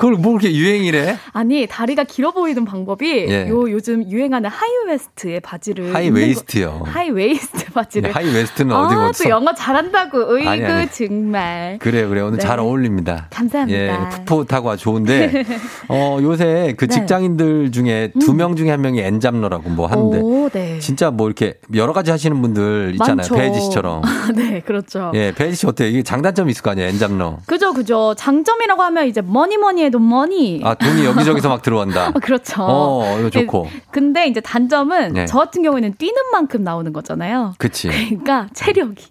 [0.00, 1.18] 그걸 뭐 이렇게 유행이래?
[1.34, 3.46] 아니 다리가 길어 보이는 방법이 예.
[3.50, 6.78] 요 요즘 유행하는 하이웨스트의 바지를 high 입는 waist요.
[6.78, 9.28] 거- high waist 바지를 high waist는 아, 어디 또?
[9.28, 10.88] 영어 잘한다고 의그 아니, 아니.
[10.90, 12.26] 정말 그래요, 그래요.
[12.28, 12.42] 오늘 네.
[12.46, 13.26] 잘 어울립니다.
[13.28, 13.78] 감사합니다.
[13.78, 15.44] 예, 풋풋하고 좋은데,
[15.88, 16.94] 어, 요새 그 네.
[16.94, 20.78] 직장인들 중에 두 명 중에 한 명이 엔잡러라고 뭐 하는데, 오, 네.
[20.78, 23.16] 진짜 뭐 이렇게 여러 가지 하시는 분들 있잖아요.
[23.16, 23.34] 많죠.
[23.34, 24.00] 배지 씨처럼.
[24.34, 25.12] 네, 그렇죠.
[25.14, 25.88] 예, 배지 씨 어때요?
[25.90, 27.36] 이게 장단점이 있을 거 아니에요, 엔잡러.
[27.44, 28.14] 그죠, 그죠.
[28.16, 30.60] 장점이라고 하면 이제 뭐니 뭐니 해도 money.
[30.64, 32.08] 아, 돈이 여기저기서 막 들어온다.
[32.14, 32.62] 어, 그렇죠.
[32.62, 33.68] 어, 이거 좋고.
[33.70, 35.26] 네, 근데 이제 단점은 네.
[35.26, 37.54] 저 같은 경우에는 뛰는 만큼 나오는 거잖아요.
[37.58, 37.88] 그치.
[37.88, 39.04] 그러니까 체력이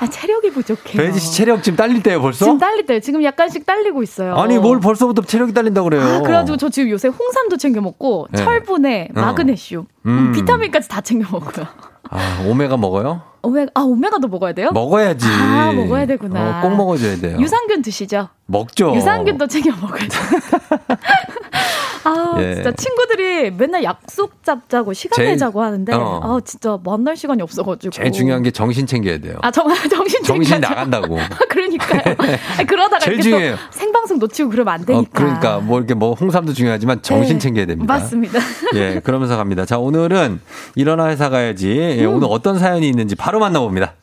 [0.00, 1.02] 아, 체력이 부족해요.
[1.02, 2.46] 배지 씨 체력 지금 딸릴 때요, 벌써?
[2.46, 4.34] 지금 딸릴 때 지금 약간씩 딸리고 있어요.
[4.36, 6.02] 아니, 뭘 벌써부터 체력이 딸린다고 그래요?
[6.02, 8.42] 아, 그래가지고 저 지금 요새 홍삼도 챙겨 먹고 네.
[8.42, 9.20] 철분에 어.
[9.20, 10.32] 마그네슘, 음.
[10.32, 11.66] 비타민까지 다 챙겨 먹어요.
[12.10, 13.22] 아, 오메가 먹어요?
[13.42, 14.70] 오메가 아 오메가도 먹어야 돼요?
[14.72, 15.26] 먹어야지.
[15.26, 16.58] 아, 먹어야 되구나.
[16.58, 17.38] 어, 꼭 먹어줘야 돼요.
[17.40, 18.28] 유산균 드시죠?
[18.46, 18.94] 먹죠.
[18.94, 20.18] 유산균도 챙겨 먹어야죠.
[22.04, 22.54] 아, 예.
[22.54, 23.25] 진짜 친구들이
[23.56, 26.20] 맨날 약속 잡자고 시간 제일- 내자고 하는데 어.
[26.22, 27.90] 아, 진짜 만날 시간이 없어가지고.
[27.90, 29.38] 제일 중요한 게 정신 챙겨야 돼요.
[29.42, 30.60] 아, 정, 정신 정신.
[30.60, 31.18] 나간다고.
[31.48, 32.16] 그러니까요.
[32.58, 33.56] 아니, 그러다가 제일 중요해요.
[33.56, 35.00] 또 생방송 놓치고 그러면 안 되니까.
[35.00, 37.92] 어, 그러니까 뭐 이렇게 뭐 홍삼도 중요하지만 정신 네, 챙겨야 됩니다.
[37.94, 38.38] 맞습니다.
[38.74, 39.64] 예, 그러면서 갑니다.
[39.64, 40.40] 자, 오늘은
[40.74, 41.70] 일어나 회사 가야지.
[41.76, 42.14] 예, 음.
[42.14, 43.94] 오늘 어떤 사연이 있는지 바로 만나봅니다.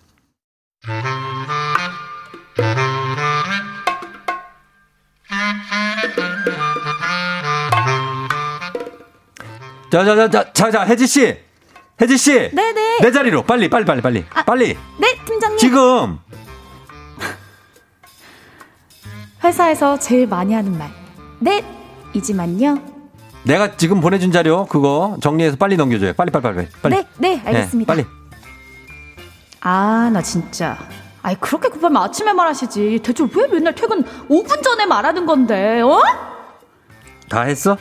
[9.94, 11.38] 자, 자, 자, 자, 자, 자, 혜지 씨.
[12.02, 12.50] 혜지 씨.
[12.50, 12.98] 네네.
[13.00, 14.26] 내 자리로 빨리, 빨리, 빨리, 빨리.
[14.44, 14.76] 빨리.
[14.98, 15.60] 네, 팀장님.
[15.60, 16.18] 지금.
[19.44, 20.90] 회사에서 제일 많이 하는 말.
[21.38, 21.64] 네,
[22.16, 22.80] 이지만요.
[23.44, 26.14] 내가 지금 보내준 자료 그거 정리해서 빨리 넘겨줘요.
[26.14, 26.96] 빨리, 빨리, 빨리, 빨리.
[26.96, 27.94] 네, 네, 알겠습니다.
[27.94, 28.08] 빨리.
[29.62, 30.76] 아, 나 진짜.
[31.22, 33.02] 아이, 그렇게 급하면 아침에 말하시지.
[33.04, 36.02] 대체 왜 맨날 퇴근 5분 전에 말하는 건데, 어?
[37.30, 37.78] 다 했어?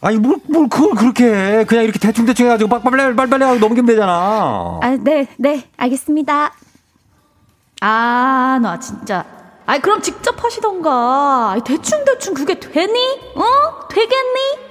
[0.00, 1.64] 아니 뭘, 뭘 그걸 그렇게 해.
[1.64, 4.78] 그냥 이렇게 대충대충 해가지고 빨리 빨리 하고 넘기면 되잖아.
[4.82, 6.52] 아, 네, 네, 알겠습니다.
[7.80, 9.24] 아, 나 진짜.
[9.66, 11.50] 아이, 그럼 직접 하시던가.
[11.52, 12.98] 아이, 대충대충 그게 되니?
[13.34, 13.88] 어?
[13.88, 14.68] 되겠니?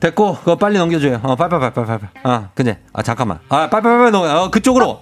[0.00, 1.20] 됐고 그거 빨리 넘겨줘요.
[1.22, 1.34] 어.
[1.34, 1.54] 빨리.
[2.24, 3.38] 아 근데 아 잠깐만.
[3.48, 4.42] 아 빨리 넘어.
[4.42, 5.00] 어, 그쪽으로.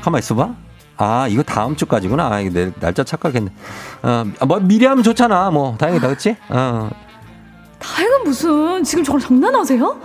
[0.00, 0.54] 가만 있어봐.
[0.96, 2.32] 아 이거 다음 주까지구나.
[2.32, 3.50] 아 이거 내 날짜 착각했네.
[4.40, 5.50] 어뭐 미리 하면 좋잖아.
[5.50, 6.34] 뭐 다행이다 그렇지?
[6.48, 6.88] 어
[7.84, 10.00] 다행은 무슨 지금 저랑 장난하세요?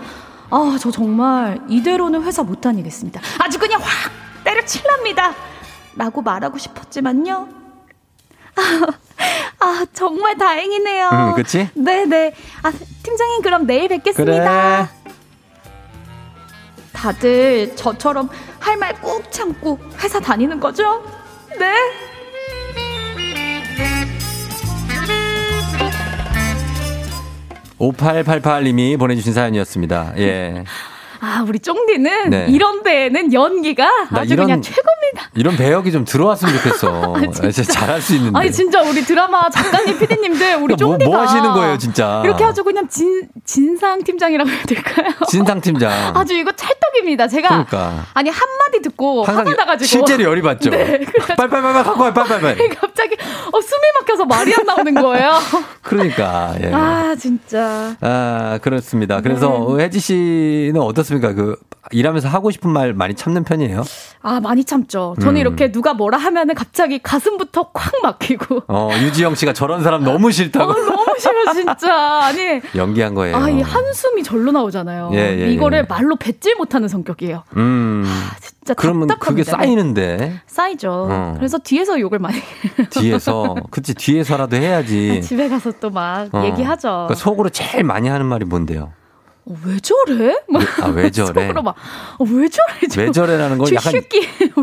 [0.51, 3.21] 아, 저 정말 이대로는 회사 못 다니겠습니다.
[3.39, 4.11] 아주 그냥 확
[4.43, 5.33] 때려칠랍니다.
[5.95, 7.47] 라고 말하고 싶었지만요.
[9.59, 11.09] 아, 정말 다행이네요.
[11.11, 11.69] 음, 그치?
[11.73, 12.33] 네네.
[12.63, 12.71] 아,
[13.03, 14.89] 팀장님, 그럼 내일 뵙겠습니다.
[14.89, 15.13] 그래.
[16.93, 21.03] 다들 저처럼 할 말 꾹 참고 회사 다니는 거죠?
[21.57, 21.73] 네.
[27.79, 30.13] 5888님이 보내주신 사연이었습니다.
[30.17, 30.63] 예.
[31.21, 32.45] 아, 우리 쫑디는 네.
[32.49, 35.29] 이런 데에는 연기가 나 아주 이런- 그냥 최고입니다.
[35.35, 37.15] 이런 배역이 좀 들어왔으면 좋겠어.
[37.51, 38.39] 진짜 잘할 수 있는데.
[38.39, 42.21] 아니 진짜 우리 드라마 작가님, PD님들 우리 뭐, 쫑디가 뭐 하시는 거예요, 진짜?
[42.23, 45.11] 이렇게 아주 그냥 진 진상 팀장이라고 해야 될까요?
[45.27, 45.91] 진상 팀장.
[46.15, 46.69] 아주 이거 찰
[46.99, 47.27] 떡입니다.
[47.27, 48.05] 제가 그러니까.
[48.13, 50.69] 아니 한 마디 듣고 화가 나가지고 실제로 열이 받죠.
[50.69, 50.99] 네,
[51.37, 52.57] 빨빨빨빨 갖고 와, 빨빨빨.
[52.79, 53.15] 갑자기
[53.51, 55.31] 어, 숨이 막혀서 말이 안 나오는 거예요.
[55.81, 56.71] 그러니까 예.
[56.73, 57.95] 아 진짜.
[58.01, 59.21] 아, 그렇습니다.
[59.21, 59.85] 그래서 네.
[59.85, 61.33] 혜지 씨는 어떻습니까?
[61.33, 61.55] 그
[61.91, 63.83] 일하면서 하고 싶은 말 많이 참는 편이에요?
[64.21, 65.15] 아 많이 참죠.
[65.19, 65.37] 저는 음.
[65.37, 68.63] 이렇게 누가 뭐라 하면은 갑자기 가슴부터 콱 막히고.
[68.67, 72.19] 어, 유지영 씨가 저런 사람 너무 싫다고 어, 너무 싫어 진짜.
[72.23, 73.35] 아니 연기한 거예요.
[73.35, 75.11] 아, 이 한숨이 절로 나오잖아요.
[75.13, 75.83] 예, 예, 이거를 예.
[75.87, 77.43] 말로 뱉질 못하는 성격이에요.
[77.57, 78.05] 음.
[78.41, 79.51] 진짜 그러면 그게 답답합니다.
[79.51, 81.07] 쌓이는데 쌓이죠.
[81.09, 81.33] 어.
[81.37, 82.37] 그래서 뒤에서 욕을 많이
[82.89, 85.21] 뒤에서 그치 뒤에서라도 해야지.
[85.23, 86.45] 집에 가서 또막 어.
[86.45, 86.87] 얘기하죠.
[86.87, 88.91] 그러니까 속으로 제일 많이 하는 말이 뭔데요?
[89.49, 90.35] 어, 왜 저래?
[90.47, 91.41] 막 아, 왜 저래?
[91.47, 91.75] 속으로 막
[92.19, 92.87] 어, 왜 저래?
[92.89, 93.93] 저, 왜 저래라는 걸저 약간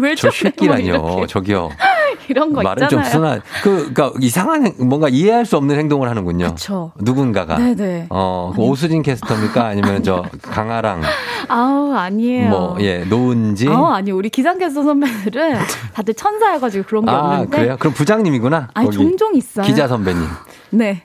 [0.01, 0.31] 왜저 저래?
[0.31, 0.85] 막 새끼라뇨.
[0.85, 1.27] 이렇게.
[1.27, 1.71] 저기요.
[2.29, 3.05] 이런 거 말을 있잖아요.
[3.05, 3.41] 좀 쓰나.
[3.63, 6.49] 그, 그니까 이상한, 행- 뭔가 이해할 수 없는 행동을 하는군요.
[6.49, 6.93] 그쵸.
[6.99, 7.57] 누군가가.
[7.57, 8.07] 네네.
[8.11, 9.65] 어, 그 오수진 캐스터입니까?
[9.67, 11.03] 아니면 저 강아랑,
[11.49, 12.49] 아우 아니에요.
[12.51, 13.69] 뭐, 예, 노은지.
[13.69, 15.59] 아 아니 우리 기상 캐스터 선배들은
[15.95, 17.57] 다들 천사여가지고 그런 게 아, 없는데.
[17.57, 17.77] 그래요?
[17.79, 18.69] 그럼 부장님이구나.
[18.75, 18.91] 아니.
[18.91, 19.65] 종종 있어요.
[19.67, 20.27] 기자 선배님.
[20.71, 21.03] 네.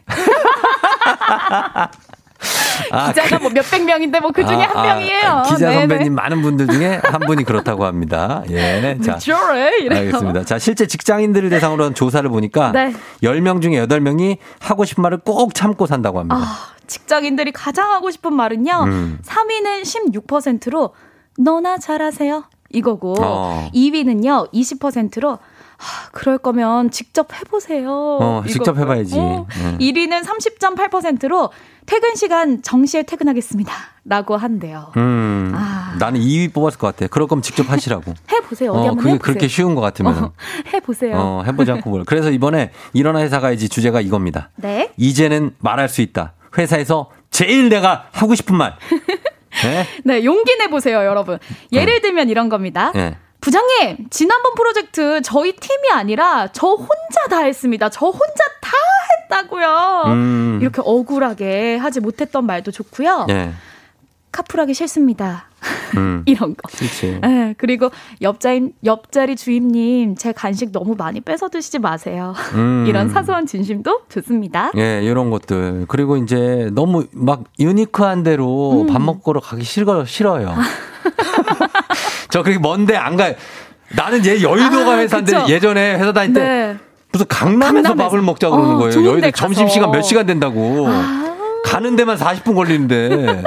[2.91, 5.43] 아, 기자가 뭐 몇백 명인데 뭐 그 중에 아, 한 아, 명이에요.
[5.47, 5.79] 기자 네네.
[5.81, 8.43] 선배님 많은 분들 중에 한 분이 그렇다고 합니다.
[8.49, 8.97] 예.
[9.03, 9.13] 자.
[9.13, 9.77] 왜 저래?
[9.81, 9.99] 이래요.
[9.99, 10.45] 알겠습니다.
[10.45, 12.93] 자, 실제 직장인들을 대상으로 한 조사를 보니까 네.
[13.23, 16.37] 10명 중에 8명이 하고 싶은 말을 꼭 참고 산다고 합니다.
[16.37, 18.83] 아, 직장인들이 가장 하고 싶은 말은요.
[18.85, 19.19] 음.
[19.23, 20.93] 3위는 16%로
[21.37, 22.45] 너나 잘하세요.
[22.73, 23.69] 이거고 어.
[23.73, 25.39] 2위는요 20%로 하,
[26.11, 27.89] 그럴 거면 직접 해보세요.
[27.91, 28.77] 어, 직접.
[28.77, 29.17] 해봐야지.
[29.17, 29.77] 어, 음.
[29.79, 31.51] 1위는 30.8%로
[31.86, 33.73] 퇴근 시간 정시에 퇴근하겠습니다.
[34.05, 34.91] 라고 한대요.
[34.97, 35.95] 음, 아.
[35.99, 37.07] 나는 2위 뽑았을 것 같아.
[37.07, 38.13] 그럴 거면 직접 하시라고.
[38.32, 38.71] 해보세요.
[38.71, 39.19] 어디 어, 한번 그게 해보세요.
[39.19, 40.23] 그렇게 쉬운 것 같으면.
[40.23, 40.32] 어,
[40.73, 41.15] 해보세요.
[41.17, 42.03] 어, 해보지 않고 뭘.
[42.05, 44.49] 그래서 이번에 일어나 회사 가야지 주제가 이겁니다.
[44.55, 44.91] 네.
[44.97, 46.34] 이제는 말할 수 있다.
[46.57, 48.75] 회사에서 제일 내가 하고 싶은 말.
[49.63, 49.86] 네?
[50.05, 51.38] 네, 용기 내보세요, 여러분.
[51.71, 52.91] 예를 들면 이런 겁니다.
[52.93, 53.17] 네.
[53.41, 57.89] 부장님, 지난번 프로젝트 저희 팀이 아니라 저 혼자 다 했습니다.
[57.89, 58.71] 저 혼자 다
[59.23, 60.03] 했다고요.
[60.07, 60.59] 음.
[60.61, 63.25] 이렇게 억울하게 하지 못했던 말도 좋고요.
[63.29, 63.51] 예.
[64.31, 65.45] 카풀하기 싫습니다.
[65.97, 66.21] 음.
[66.27, 66.69] 이런 거.
[66.77, 67.19] 그렇지.
[67.21, 67.89] 네, 그리고
[68.21, 72.33] 옆자임, 옆자리 주임님, 제 간식 너무 많이 뺏어 드시지 마세요.
[72.53, 72.85] 음.
[72.87, 74.71] 이런 사소한 진심도 좋습니다.
[74.77, 75.85] 예, 이런 것들.
[75.87, 78.87] 그리고 이제 너무 막 유니크한 대로 음.
[78.87, 80.55] 밥 먹으러 가기 싫어, 싫어요.
[82.32, 83.36] 저 그렇게 먼데 안 가요.
[83.89, 85.45] 나는 얘 여의도가 아, 회사인데 그쵸.
[85.49, 86.77] 예전에 회사 다닐 때 네.
[87.11, 87.95] 무슨 강남에서, 강남에서.
[87.95, 89.05] 밥을 먹자 그러는 어, 거예요.
[89.05, 89.32] 여의도.
[89.32, 90.88] 점심시간 몇 시간 된다고.
[90.88, 91.36] 아.
[91.65, 93.43] 가는 데만 40분 걸리는데.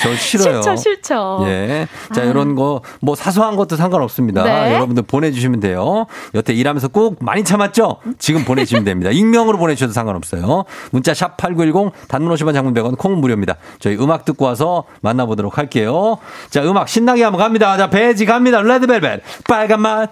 [0.00, 0.62] 저 싫어요.
[0.62, 1.38] 싫죠, 싫죠.
[1.46, 1.86] 예.
[2.14, 2.24] 자, 아.
[2.24, 4.42] 이런 거, 뭐 사소한 것도 상관없습니다.
[4.44, 4.74] 네.
[4.74, 6.06] 여러분들 보내주시면 돼요.
[6.34, 7.98] 여태 일하면서 꼭 많이 참았죠?
[8.18, 9.10] 지금 보내주시면 됩니다.
[9.10, 10.64] 익명으로 보내주셔도 상관없어요.
[10.90, 13.56] 문자 샵 8910, 단문 50원 장문 100원, 콩은 무료입니다.
[13.78, 16.18] 저희 음악 듣고 와서 만나보도록 할게요.
[16.48, 17.76] 자, 음악 신나게 한번 갑니다.
[17.76, 18.62] 자, 배지 갑니다.
[18.62, 20.10] 레드벨벳, 빨간 맛.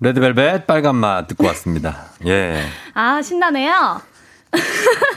[0.00, 2.06] 레드벨벳, 빨간 맛 듣고 왔습니다.
[2.26, 2.60] 예.
[2.94, 4.00] 아, 신나네요.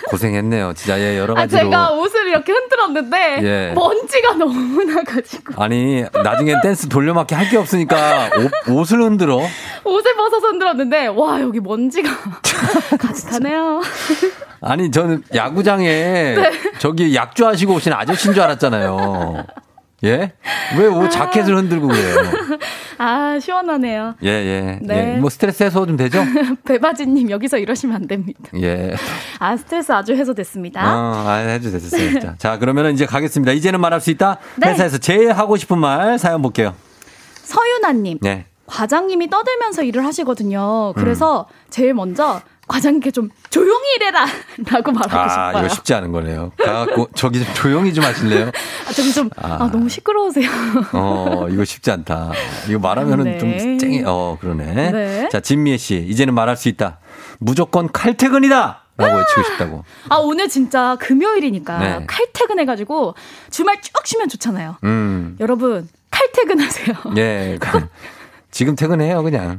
[0.09, 0.73] 고생했네요.
[0.73, 1.61] 진짜, 예, 여러 아, 가지로.
[1.61, 3.73] 제가 옷을 이렇게 흔들었는데 예.
[3.75, 9.37] 먼지가 너무 나가지고 아니, 나중엔 댄스 돌려막기 할 게 없으니까 옷, 옷을 흔들어.
[9.83, 12.09] 옷을 벗어서 흔들었는데 와 여기 먼지가
[12.99, 13.81] 가득하네요.
[14.61, 16.51] 아니, 저는 야구장에 네.
[16.79, 19.45] 저기 약주 하시고 오신 아저씨인 줄 알았잖아요.
[20.03, 20.33] 예?
[20.77, 22.15] 왜옷 자켓을 흔들고 그래요?
[22.97, 24.15] 아 시원하네요.
[24.23, 24.79] 예, 예.
[24.81, 25.15] 네.
[25.15, 25.19] 예.
[25.19, 26.23] 뭐 스트레스 해소 좀 되죠?
[26.65, 28.39] 배바지님 여기서 이러시면 안 됩니다.
[28.61, 28.93] 예.
[29.39, 30.81] 아 스트레스 아주 해소됐습니다.
[30.81, 32.19] 어, 아, 해도 됐어요.
[32.19, 33.53] 자, 자, 그러면은 이제 가겠습니다.
[33.53, 34.37] 이제는 말할 수 있다?
[34.57, 34.69] 네.
[34.69, 36.73] 회사에서 제일 하고 싶은 말 사연 볼게요.
[37.43, 38.45] 서윤아님 네.
[38.67, 40.93] 과장님이 떠들면서 일을 하시거든요.
[40.95, 41.01] 음.
[41.01, 44.25] 그래서 제일 먼저 과장님께 좀 조용히 일해라
[44.71, 45.65] 라고 말하고 아, 싶어요.
[45.65, 46.51] 이거 쉽지 않은 거네요.
[46.57, 48.47] 가갖고 저기 좀 조용히 좀 하실래요?
[48.87, 49.57] 아, 저기 좀 아.
[49.63, 50.49] 아, 너무 시끄러우세요.
[50.93, 52.31] 어, 이거 쉽지 않다.
[52.69, 53.37] 이거 말하면은 네.
[53.39, 54.03] 좀 쨍해.
[54.05, 54.91] 어, 그러네.
[54.91, 55.29] 네.
[55.29, 55.97] 자, 진미애 씨.
[56.07, 56.99] 이제는 말할 수 있다.
[57.39, 58.83] 무조건 칼퇴근이다!
[58.97, 59.85] 라고 외치고 싶다고.
[60.09, 62.05] 아 오늘 진짜 금요일이니까 네.
[62.05, 63.15] 칼퇴근해가지고
[63.49, 64.75] 주말 쭉 쉬면 좋잖아요.
[64.83, 65.37] 음.
[65.39, 66.95] 여러분 칼퇴근하세요.
[67.17, 67.57] 예.
[67.61, 67.87] 그-
[68.51, 69.57] 지금 퇴근해요, 그냥.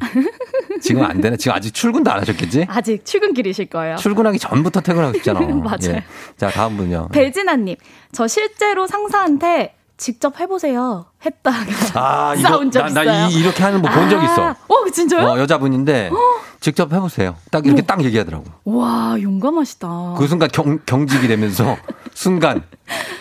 [0.81, 1.37] 지금 안 되나?
[1.37, 2.67] 지금 아직 출근도 안 하셨겠지?
[2.69, 3.97] 아직 출근길이실 거예요.
[3.97, 5.41] 출근하기 전부터 퇴근하고 싶잖아.
[5.63, 5.79] 맞아요.
[5.85, 6.05] 예.
[6.37, 7.09] 자, 다음 분요.
[7.13, 7.77] 배진아님,
[8.13, 11.05] 저 실제로 상사한테 직접 해보세요.
[11.27, 11.59] 했다가
[11.95, 13.05] 아, 이거, 적 나, 있어요.
[13.05, 14.47] 나 이, 이렇게 하는 거 본적 있어.
[14.49, 15.29] 아, 어, 진짜요?
[15.29, 16.11] 어, 여자분인데,
[16.59, 17.37] 직접 해보세요.
[17.51, 18.45] 딱 이렇게 딱 얘기하더라고.
[18.65, 20.15] 와, 용감하시다.
[20.17, 21.77] 그 순간 경, 경직이 되면서,
[22.15, 22.63] 순간,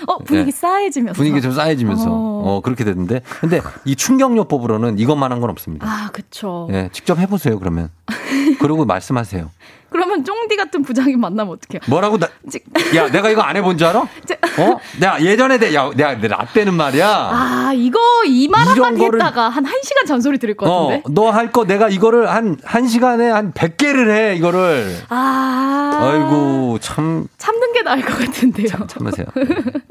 [0.08, 0.52] 어, 분위기 예.
[0.52, 1.18] 싸해지면서.
[1.18, 2.44] 분위기 좀 싸해지면서, 어.
[2.46, 3.24] 어, 그렇게 되는데.
[3.42, 5.86] 근데 이 충격요법으로는 이것만 한 건 없습니다.
[5.86, 6.70] 아, 그쵸.
[6.72, 7.90] 예, 직접 해보세요, 그러면.
[8.62, 9.50] 그러고 말씀하세요.
[9.90, 11.82] 그러면 쫑디 같은 부장님 만나면 어떡해요?
[11.88, 12.28] 뭐라고, 나,
[12.96, 14.00] 야, 내가 이거 안 해본 줄 알아?
[14.02, 14.80] 어?
[15.00, 17.08] 내가 예전에, 내, 야, 내가, 내 라떼는 말이야.
[17.08, 21.04] 아, 이거 이 말 한마디 거를- 했다가 한 1시간 잔소리 들을 것 어, 같은데.
[21.14, 24.96] 너할 거 내가 이거를 한, 한 시간에 한 100개를 해, 이거를.
[25.10, 26.00] 아.
[26.02, 28.68] 아이고, 참, 참는 게 나을 것 같은데요.
[28.88, 29.26] 참으세요.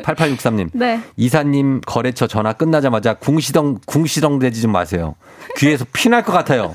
[0.03, 0.71] 8863님.
[0.73, 1.01] 네.
[1.17, 5.15] 이사님 거래처 전화 끝나자마자 궁시덩, 궁시덩 대지 좀 마세요.
[5.57, 6.75] 귀에서 피날 것 같아요.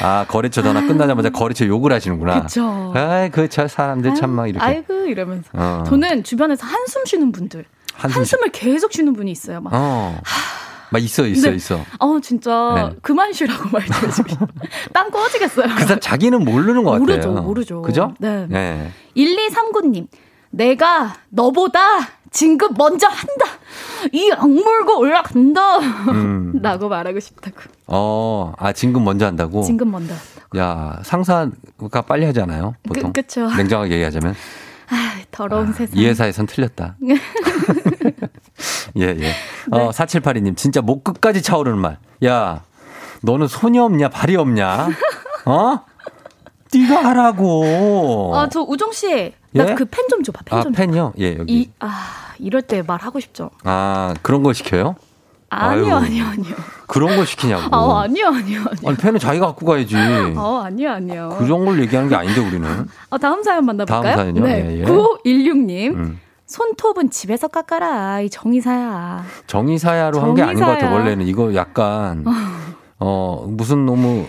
[0.00, 2.42] 아, 거래처 전화 끝나자마자 거래처 욕을 하시는구나.
[2.42, 2.92] 그쵸.
[2.94, 4.64] 아이, 그, 저 사람들 참 막 이렇게.
[4.64, 5.48] 아이고, 이러면서.
[5.52, 5.84] 어.
[5.86, 7.64] 저는 주변에서 한숨 쉬는 분들.
[7.94, 9.60] 한숨 한숨을 계속 쉬는 분이 있어요.
[9.60, 9.70] 막.
[9.74, 10.18] 어.
[10.90, 11.56] 막 있어, 있어, 네.
[11.56, 11.80] 있어.
[12.00, 12.96] 어, 진짜 네.
[13.00, 14.46] 그만 쉬라고 말씀해주고
[14.92, 15.66] 땀 꺼지겠어요.
[15.74, 17.42] 그 사람 자기는 모르는 것 모르죠, 같아요.
[17.42, 17.82] 모르죠.
[17.82, 18.14] 그죠?
[18.18, 18.46] 네.
[18.48, 18.90] 네.
[19.16, 20.08] 1239님,
[20.50, 21.80] 내가 너보다
[22.32, 23.46] 진급 먼저 한다.
[24.12, 25.78] 이 악물고 올라간다.
[26.10, 26.58] 음.
[26.62, 27.56] 라고 말하고 싶다고.
[27.86, 29.62] 어, 아, 진급 먼저 한다고?
[29.62, 30.14] 진급 먼저.
[30.56, 32.74] 야, 상사가 빨리 하잖아요.
[32.82, 33.12] 보통.
[33.12, 33.48] 그- 그쵸.
[33.54, 34.34] 냉정하게 얘기하자면.
[34.88, 35.98] 아, 더러운 세상.
[35.98, 36.96] 이 회사에선 틀렸다.
[38.98, 39.14] 예, 예.
[39.14, 39.32] 네.
[39.70, 41.98] 어, 4782님, 진짜 목 끝까지 차오르는 말.
[42.24, 42.62] 야,
[43.22, 44.88] 너는 손이 없냐, 발이 없냐?
[45.46, 45.80] 어?
[46.74, 48.32] 네가 하라고.
[48.36, 49.74] 아, 저 우정 씨, 나 예?
[49.74, 50.40] 그펜 좀 줘봐.
[50.44, 50.72] 펜 아, 좀.
[50.72, 51.12] 펜이요?
[51.18, 51.52] 예, 여기.
[51.54, 51.90] 이, 아,
[52.38, 53.50] 이럴 때 말하고 싶죠.
[53.64, 54.96] 아, 그런 걸 시켜요?
[55.50, 56.04] 아니요, 아유.
[56.06, 56.54] 아니요, 아니요.
[56.86, 57.76] 그런 걸 시키냐고.
[57.76, 58.64] 아, 아니요, 아니요, 아니요.
[58.86, 59.94] 아니, 펜은 자기가 갖고 가야지.
[60.34, 61.36] 어, 아니요, 아니요.
[61.38, 62.86] 그런 걸 얘기하는 게 아닌데, 우리는.
[63.10, 64.02] 어, 다음 사연 만나볼까요?
[64.16, 64.44] 다음 사연이요?
[64.44, 64.76] 네.
[64.76, 64.84] 예, 예.
[64.84, 65.94] 9516님.
[65.94, 66.20] 음.
[66.46, 68.20] 손톱은 집에서 깎아라.
[68.20, 69.24] 이 정의사야.
[69.46, 70.90] 정의사야로 한 게 아닌 것 같아.
[70.90, 71.26] 원래는.
[71.26, 72.24] 이거 약간,
[73.04, 74.26] 어, 무슨 너무.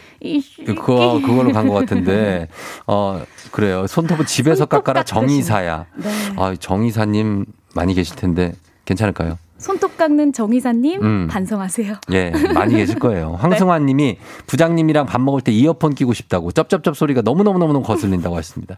[0.65, 2.47] 그거, 그걸로 간 것 같은데,
[2.88, 3.21] 어,
[3.51, 3.86] 그래요.
[3.86, 5.86] 손톱은 집에서 깎아라 정의사야.
[5.95, 6.09] 네.
[6.38, 7.45] 아, 정의사님
[7.76, 8.53] 많이 계실 텐데,
[8.86, 9.38] 괜찮을까요?
[9.59, 11.28] 손톱 깎는 정의사님 음.
[11.30, 11.93] 반성하세요.
[12.11, 13.38] 예, 많이 계실 거예요.
[13.39, 14.17] 황승환 님이
[14.47, 18.78] 부장님이랑 밥 먹을 때 이어폰 끼고 싶다고 쩝쩝쩝 소리가 너무 너무 너무 거슬린다고 하십니다.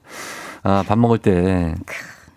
[0.62, 1.74] 아, 밥 먹을 때.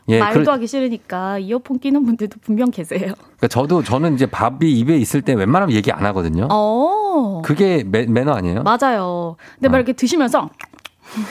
[0.09, 3.13] 예, 말도 그래- 하기 싫으니까 이어폰 끼는 분들도 분명 계세요.
[3.17, 6.49] 그러니까 저도 저는 이제 밥이 입에 있을 때 웬만하면 얘기 안 하거든요.
[6.51, 7.43] 어.
[7.45, 8.63] 그게 매, 매너 아니에요?
[8.63, 9.37] 맞아요.
[9.55, 10.49] 근데 막 이렇게 드시면서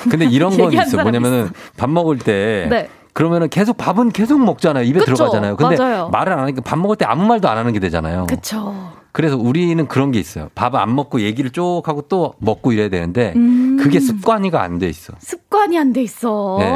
[0.10, 1.02] 근데 이런 건 있어.
[1.02, 2.90] 뭐냐면은 밥 먹을 때 네.
[3.14, 4.84] 그러면은 계속 밥은 계속 먹잖아요.
[4.84, 5.56] 입에 그쵸, 들어가잖아요.
[5.58, 6.10] 근데 맞아요.
[6.10, 8.28] 말을 안 하니까 밥 먹을 때 아무 말도 안 하는 게 되잖아요.
[8.30, 8.76] 그쵸.
[9.12, 10.50] 그래서 우리는 그런 게 있어요.
[10.56, 13.78] 밥 안 먹고 얘기를 쭉 하고 또 먹고 이래야 되는데 음.
[13.80, 15.14] 그게 습관이가 안 돼 있어.
[15.20, 16.58] 습관이 안 돼 있어.
[16.60, 16.72] 네.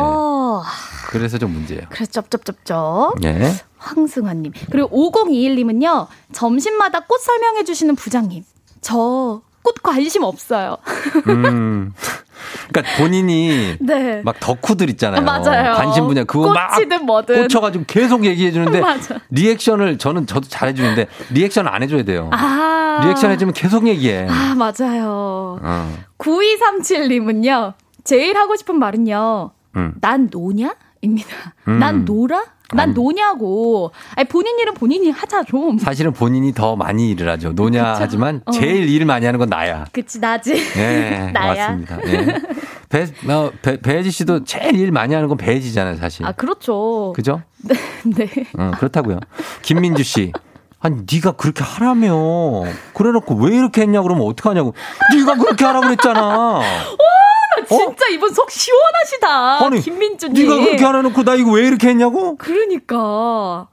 [1.10, 1.84] 그래서 좀 문제예요.
[1.90, 3.16] 그래서 쩝쩝쩝쩝.
[3.24, 3.52] 예.
[3.78, 4.54] 황승환님.
[4.72, 8.44] 그리고 5021님은요, 점심마다 꽃 설명해 주시는 부장님.
[8.82, 10.78] 저 꽃 관심 없어요.
[11.28, 11.93] 음.
[12.70, 14.22] 그러니까 본인이 네.
[14.24, 15.22] 막 덕후들 있잖아요.
[15.22, 15.76] 맞아요.
[15.76, 16.72] 관심 분야 그거 막
[17.05, 17.43] 뭐든.
[17.43, 18.82] 꽂혀가지고 계속 얘기해 주는데.
[19.30, 22.30] 리액션을 저는 저도 잘해 주는데 리액션 안 해줘야 돼요.
[22.34, 23.01] 아.
[23.03, 24.28] 리액션 해주면 계속 얘기해.
[24.30, 25.59] 아, 맞아요.
[25.62, 25.97] 어.
[26.18, 29.93] 9237님은요, 제일 하고 싶은 말은요, 음.
[30.01, 30.76] 난 노냐?
[31.01, 31.30] 입니다.
[31.68, 31.80] 음.
[31.80, 32.43] 난 놀아?
[32.74, 32.94] 난 아니.
[32.94, 33.92] 노냐고.
[34.16, 35.78] 아니, 본인 일은 본인이 하자, 좀.
[35.78, 37.54] 사실은 본인이 더 많이 일을 하죠.
[37.54, 38.04] 노냐 그쵸?
[38.04, 38.52] 하지만 어.
[38.52, 39.86] 제일 일 많이 하는 건 나야.
[39.92, 40.54] 그치, 나지.
[40.74, 41.68] 네, 나야.
[41.70, 42.00] 맞습니다.
[42.08, 42.42] 예.
[42.90, 46.26] 배, 어, 배, 배지 씨도 제일 일 많이 하는 건 배지잖아요, 사실.
[46.26, 47.14] 아, 그렇죠.
[47.16, 47.42] 그죠?
[48.06, 48.28] 네.
[48.58, 49.20] 어, 그렇다고요.
[49.62, 50.32] 김민주 씨.
[50.82, 52.64] 아니 네가 그렇게 하라며.
[52.94, 54.74] 그래놓고 왜 이렇게 했냐 그러면 어떡하냐고.
[55.16, 56.28] 네가 그렇게 하라고 그랬잖아.
[56.28, 59.66] 와, 나 진짜 이분 속 시원하시다.
[59.66, 60.48] 아니, 김민주님.
[60.48, 62.36] 네가 그렇게 하라놓고 나 이거 왜 이렇게 했냐고?
[62.38, 63.68] 그러니까.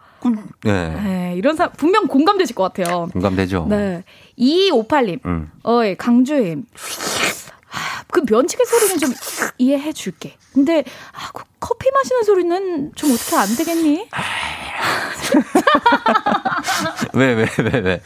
[0.65, 0.89] 네.
[0.91, 3.09] 네, 이런 사람 분명 공감되실 것 같아요.
[3.13, 3.67] 공감되죠?
[3.69, 4.05] 네.
[4.39, 5.25] 2258님.
[5.25, 5.51] 음.
[5.63, 6.65] 어이, 강주임.
[7.71, 9.13] 아, 그 면치기 소리는 좀
[9.59, 10.37] 이해해 줄게.
[10.53, 14.09] 근데 아, 그 커피 마시는 소리는 좀 어떻게 안 되겠니?
[17.15, 18.01] 왜, 왜, 왜, 왜?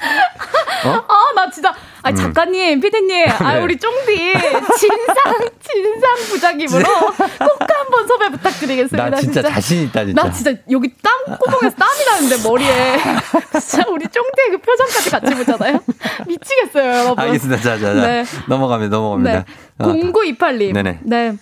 [0.84, 0.90] 어?
[1.08, 1.72] 아, 나 진짜.
[2.02, 2.16] 아, 음.
[2.16, 3.28] 작가님, 피디님.
[3.28, 3.60] 아, 네.
[3.62, 4.32] 우리 쫑디.
[4.78, 9.10] 진상, 진상 부장님으로 꼭 한번 섭외 부탁드리겠습니다.
[9.10, 10.22] 나 진짜 자신 있다, 진짜.
[10.22, 12.96] 나 진짜 여기 땀, 코봉에서 땀이 나는데, 머리에.
[13.60, 15.80] 진짜 우리 쫑디의 그 표정까지 같이 보잖아요.
[16.26, 17.18] 미치겠어요, 여러분.
[17.24, 17.62] 알겠습니다.
[17.62, 18.06] 자, 자, 자.
[18.06, 18.24] 네.
[18.48, 19.32] 넘어갑니다, 넘어갑니다.
[19.32, 19.44] 네.
[19.78, 20.72] 어, 0928님.
[20.72, 20.98] 네네.
[21.04, 21.36] 네.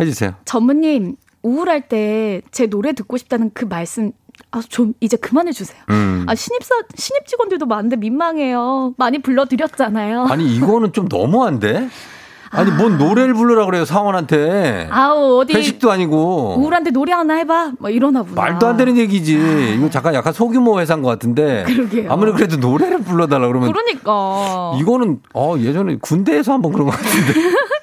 [0.00, 0.34] 해주세요.
[0.44, 4.10] 전무님, 우울할 때 제 노래 듣고 싶다는 그 말씀,
[4.52, 5.78] 아, 좀 이제 그만해 주세요.
[5.90, 6.24] 음.
[6.28, 8.94] 아, 신입사, 신입 직원들도 많은데 민망해요.
[8.96, 10.26] 많이 불러 드렸잖아요.
[10.30, 11.88] 아니, 이거는 좀 너무한데?
[12.50, 14.88] 아니, 뭔 노래를 부르라 그래요, 사원한테.
[14.90, 15.52] 아우, 어디.
[15.52, 16.54] 회식도 아니고.
[16.58, 17.72] 우울한데 노래 하나 해봐.
[17.80, 18.40] 뭐 이러나 보다.
[18.40, 19.74] 말도 안 되는 얘기지.
[19.76, 21.64] 이거 잠깐 약간 소규모 회사인 것 같은데.
[21.66, 22.10] 그러게요.
[22.10, 23.72] 아무리 그래도 노래를 불러달라 그러면.
[23.72, 24.72] 그러니까.
[24.80, 27.34] 이거는, 어, 예전에 군대에서 한번 그런 것 같은데.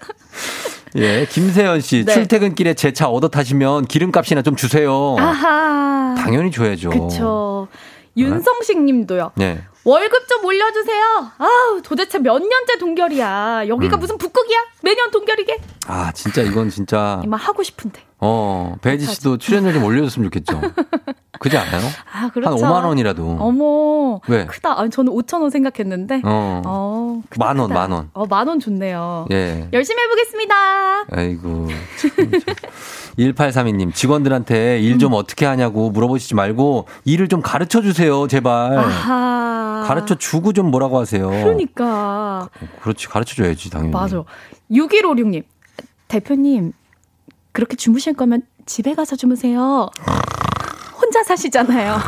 [0.96, 2.06] 예, 김세연 씨.
[2.06, 2.14] 네.
[2.14, 5.16] 출퇴근길에 제 차 얻어 타시면 기름값이나 좀 주세요.
[5.18, 6.16] 아하.
[6.18, 6.90] 당연히 줘야죠.
[6.92, 7.68] 그쵸.
[8.16, 9.32] 윤성식 님도요.
[9.36, 9.64] 네.
[9.86, 11.04] 월급 좀 올려주세요.
[11.40, 13.68] 아우, 도대체 몇 년째 동결이야.
[13.68, 14.00] 여기가 음.
[14.00, 14.58] 무슨 북극이야?
[14.82, 15.58] 매년 동결이게?
[15.88, 17.20] 아, 진짜 이건 진짜.
[17.26, 18.00] 이만 하고 싶은데.
[18.26, 20.62] 어, 배지 씨도 출연료 좀 올려줬으면 좋겠죠.
[21.40, 21.82] 그지 않아요?
[22.14, 22.66] 아, 그렇죠.
[22.66, 23.38] 한 5만 원이라도.
[23.40, 24.22] 어머.
[24.30, 24.46] 왜?
[24.46, 24.80] 크다.
[24.80, 26.22] 아니, 저는 5천 원 생각했는데.
[26.24, 26.62] 어.
[26.66, 27.80] 어, 크다, 만 원, 크다.
[27.82, 28.10] 만 원.
[28.14, 29.28] 어, 만 원 좋네요.
[29.32, 29.68] 예.
[29.74, 30.56] 열심히 해보겠습니다.
[31.12, 31.68] 아이고.
[33.20, 35.00] 1832님, 직원들한테 일 음.
[35.00, 38.78] 좀 어떻게 하냐고 물어보시지 말고 일을 좀 가르쳐 주세요, 제발.
[38.78, 39.84] 아하.
[39.86, 41.30] 가르쳐 주고 좀 뭐라고 하세요.
[41.30, 42.48] 그러니까.
[42.82, 43.92] 그렇지, 가르쳐 줘야지, 당연히.
[43.92, 44.24] 맞아.
[44.72, 45.44] 6156님.
[46.08, 46.72] 대표님,
[47.54, 49.90] 그렇게 주무실 거면 집에 가서 주무세요.
[51.00, 51.98] 혼자 사시잖아요.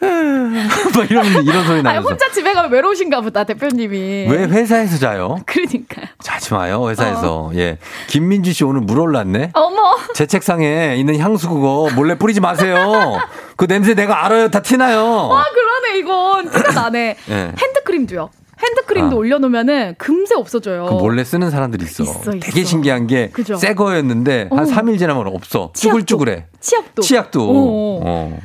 [0.00, 2.08] 막 이런, 이런 소리 나면서.
[2.08, 4.26] 혼자 집에 가면 외로우신가 보다, 대표님이.
[4.30, 5.38] 왜 회사에서 자요?
[5.44, 6.06] 그러니까요.
[6.20, 7.50] 자지 마요, 회사에서.
[7.56, 7.78] 예.
[8.06, 9.50] 김민주 씨 오늘 물 올랐네?
[9.54, 9.96] 어머.
[10.14, 13.18] 제 책상에 있는 향수 그거 몰래 뿌리지 마세요.
[13.56, 14.48] 그 냄새 내가 알아요.
[14.50, 15.30] 다 티나요.
[15.32, 16.50] 아, 그러네, 이건.
[16.50, 17.16] 티가 나네.
[17.30, 17.52] 예.
[17.58, 18.30] 핸드크림도요.
[18.62, 19.18] 핸드크림도 아.
[19.18, 20.86] 올려놓으면은 금세 없어져요.
[20.86, 22.02] 그 몰래 쓰는 사람들이 있어.
[22.02, 22.30] 있어, 있어.
[22.40, 23.30] 되게 신기한 게?
[23.58, 24.62] 새 거였는데 한 어.
[24.62, 25.70] 3일 지나면 없어.
[25.74, 25.98] 치약도.
[26.00, 26.46] 쭈글쭈글해.
[26.60, 27.02] 치약도.
[27.02, 27.42] 치약도.
[27.42, 28.00] 어.
[28.04, 28.38] 어.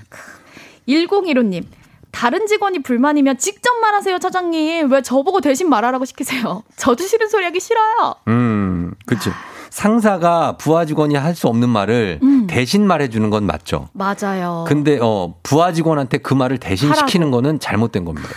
[0.88, 1.64] 1015님.
[2.12, 4.92] 다른 직원이 불만이면 직접 말하세요, 차장님.
[4.92, 6.64] 왜 저보고 대신 말하라고 시키세요?
[6.78, 8.16] 저도 싫은 소리 하기 싫어요.
[8.28, 9.32] 음, 그치.
[9.72, 12.46] 상사가 부하 직원이 할 수 없는 말을 음.
[12.46, 13.90] 대신 말해주는 건 맞죠.
[13.94, 14.66] 맞아요.
[14.68, 17.08] 근데 어 부하 직원한테 그 말을 대신 하라고.
[17.08, 18.30] 시키는 거는 잘못된 겁니다.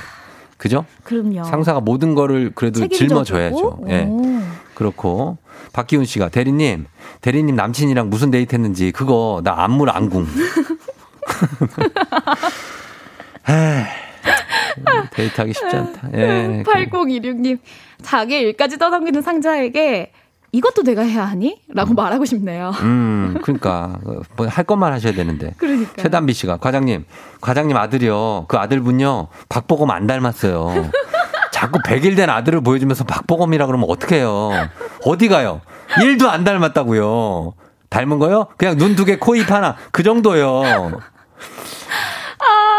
[0.56, 0.84] 그죠?
[1.04, 1.44] 그럼요.
[1.44, 2.86] 상사가 모든 거를 그래도?
[2.88, 3.80] 짊어져야죠.
[3.88, 4.04] 예.
[4.08, 4.40] 오.
[4.74, 5.38] 그렇고
[5.72, 6.86] 박기훈 씨가 대리님,
[7.20, 10.26] 대리님 남친이랑 무슨 데이트 했는지 그거 나 안물 안궁.
[13.48, 13.84] 에이,
[15.12, 16.08] 데이트하기 쉽지 않다.
[16.14, 16.62] 예.
[16.66, 17.58] 8026님.
[18.02, 20.12] 자기 일까지 떠넘기는 상자에게
[20.56, 21.60] 이것도 내가 해야 하니?
[21.68, 22.72] 라고 말하고 싶네요.
[22.80, 23.98] 음, 그러니까
[24.36, 25.52] 뭐 할 것만 하셔야 되는데.
[25.58, 25.92] 그러니까.
[26.00, 27.04] 최단비 씨가 과장님,
[27.42, 28.46] 과장님 아들이요.
[28.48, 29.28] 그 아들분요.
[29.50, 30.90] 박보검 안 닮았어요.
[31.52, 34.50] 자꾸 100일 된 아들을 보여주면서 박보검이라 그러면 어떡해요.
[35.04, 35.60] 어디 가요?
[36.02, 37.52] 일도 안 닮았다고요.
[37.90, 38.46] 닮은 거요?
[38.56, 39.76] 그냥 눈 두 개, 코 입 하나.
[39.92, 40.62] 그 정도요.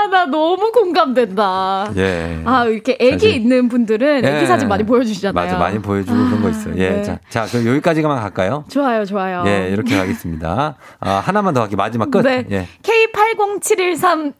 [0.08, 1.92] 아, 나 너무 공감된다.
[1.98, 2.42] 예.
[2.46, 4.46] 아, 이렇게 애기 사실- 있는 분들은 애기 예.
[4.46, 5.34] 사진 많이 보여주시잖아요.
[5.46, 6.74] 맞아, 많이 보여주고 그런 거 있어요.
[6.78, 6.90] 예.
[6.90, 7.04] 네.
[7.04, 8.64] 자, 자, 그럼 여기까지만 갈까요?
[8.70, 9.44] 좋아요, 좋아요.
[9.48, 10.76] 예, 이렇게 가겠습니다.
[11.00, 11.78] 아, 하나만 더 할게요.
[11.78, 12.22] 마지막 끝.
[12.22, 12.46] 네.
[12.52, 12.68] 예.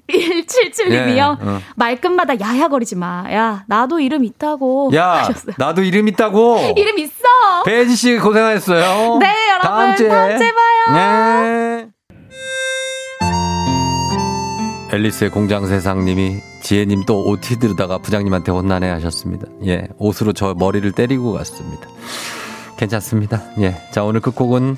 [0.08, 1.18] K80713177님이요.
[1.18, 1.62] 예, 어.
[1.76, 3.26] 말끝마다 야야거리지 마.
[3.32, 4.92] 야, 나도 이름 있다고.
[4.96, 5.56] 야, 하셨어요.
[5.58, 6.74] 나도 이름 있다고.
[6.76, 7.14] 이름 있어.
[7.66, 9.18] 배지 씨 고생하셨어요.
[9.20, 9.62] 네, 여러분.
[9.70, 10.94] 다음 주에, 다음 주에 봐요.
[10.96, 11.88] 네.
[14.92, 19.46] 앨리스의 공장 세상님이 지혜님 또 OT 들으다가 부장님한테 혼나네 하셨습니다.
[19.66, 21.88] 예, 옷으로 저 머리를 때리고 갔습니다.
[22.78, 23.42] 괜찮습니다.
[23.60, 23.76] 예.
[23.92, 24.78] 자, 오늘 끝곡은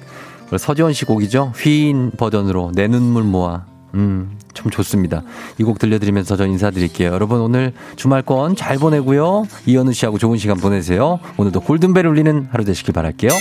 [0.57, 1.53] 서지원 씨 곡이죠.
[1.56, 3.65] 휘인 버전으로 내 눈물 모아.
[3.95, 5.23] 음, 참 좋습니다.
[5.60, 7.11] 이 곡 들려드리면서 저 인사드릴게요.
[7.11, 9.45] 여러분 오늘 주말권 잘 보내고요.
[9.68, 11.19] 이현우 씨하고 좋은 시간 보내세요.
[11.38, 13.31] 오늘도 골든벨 울리는 하루 되시길 바랄게요.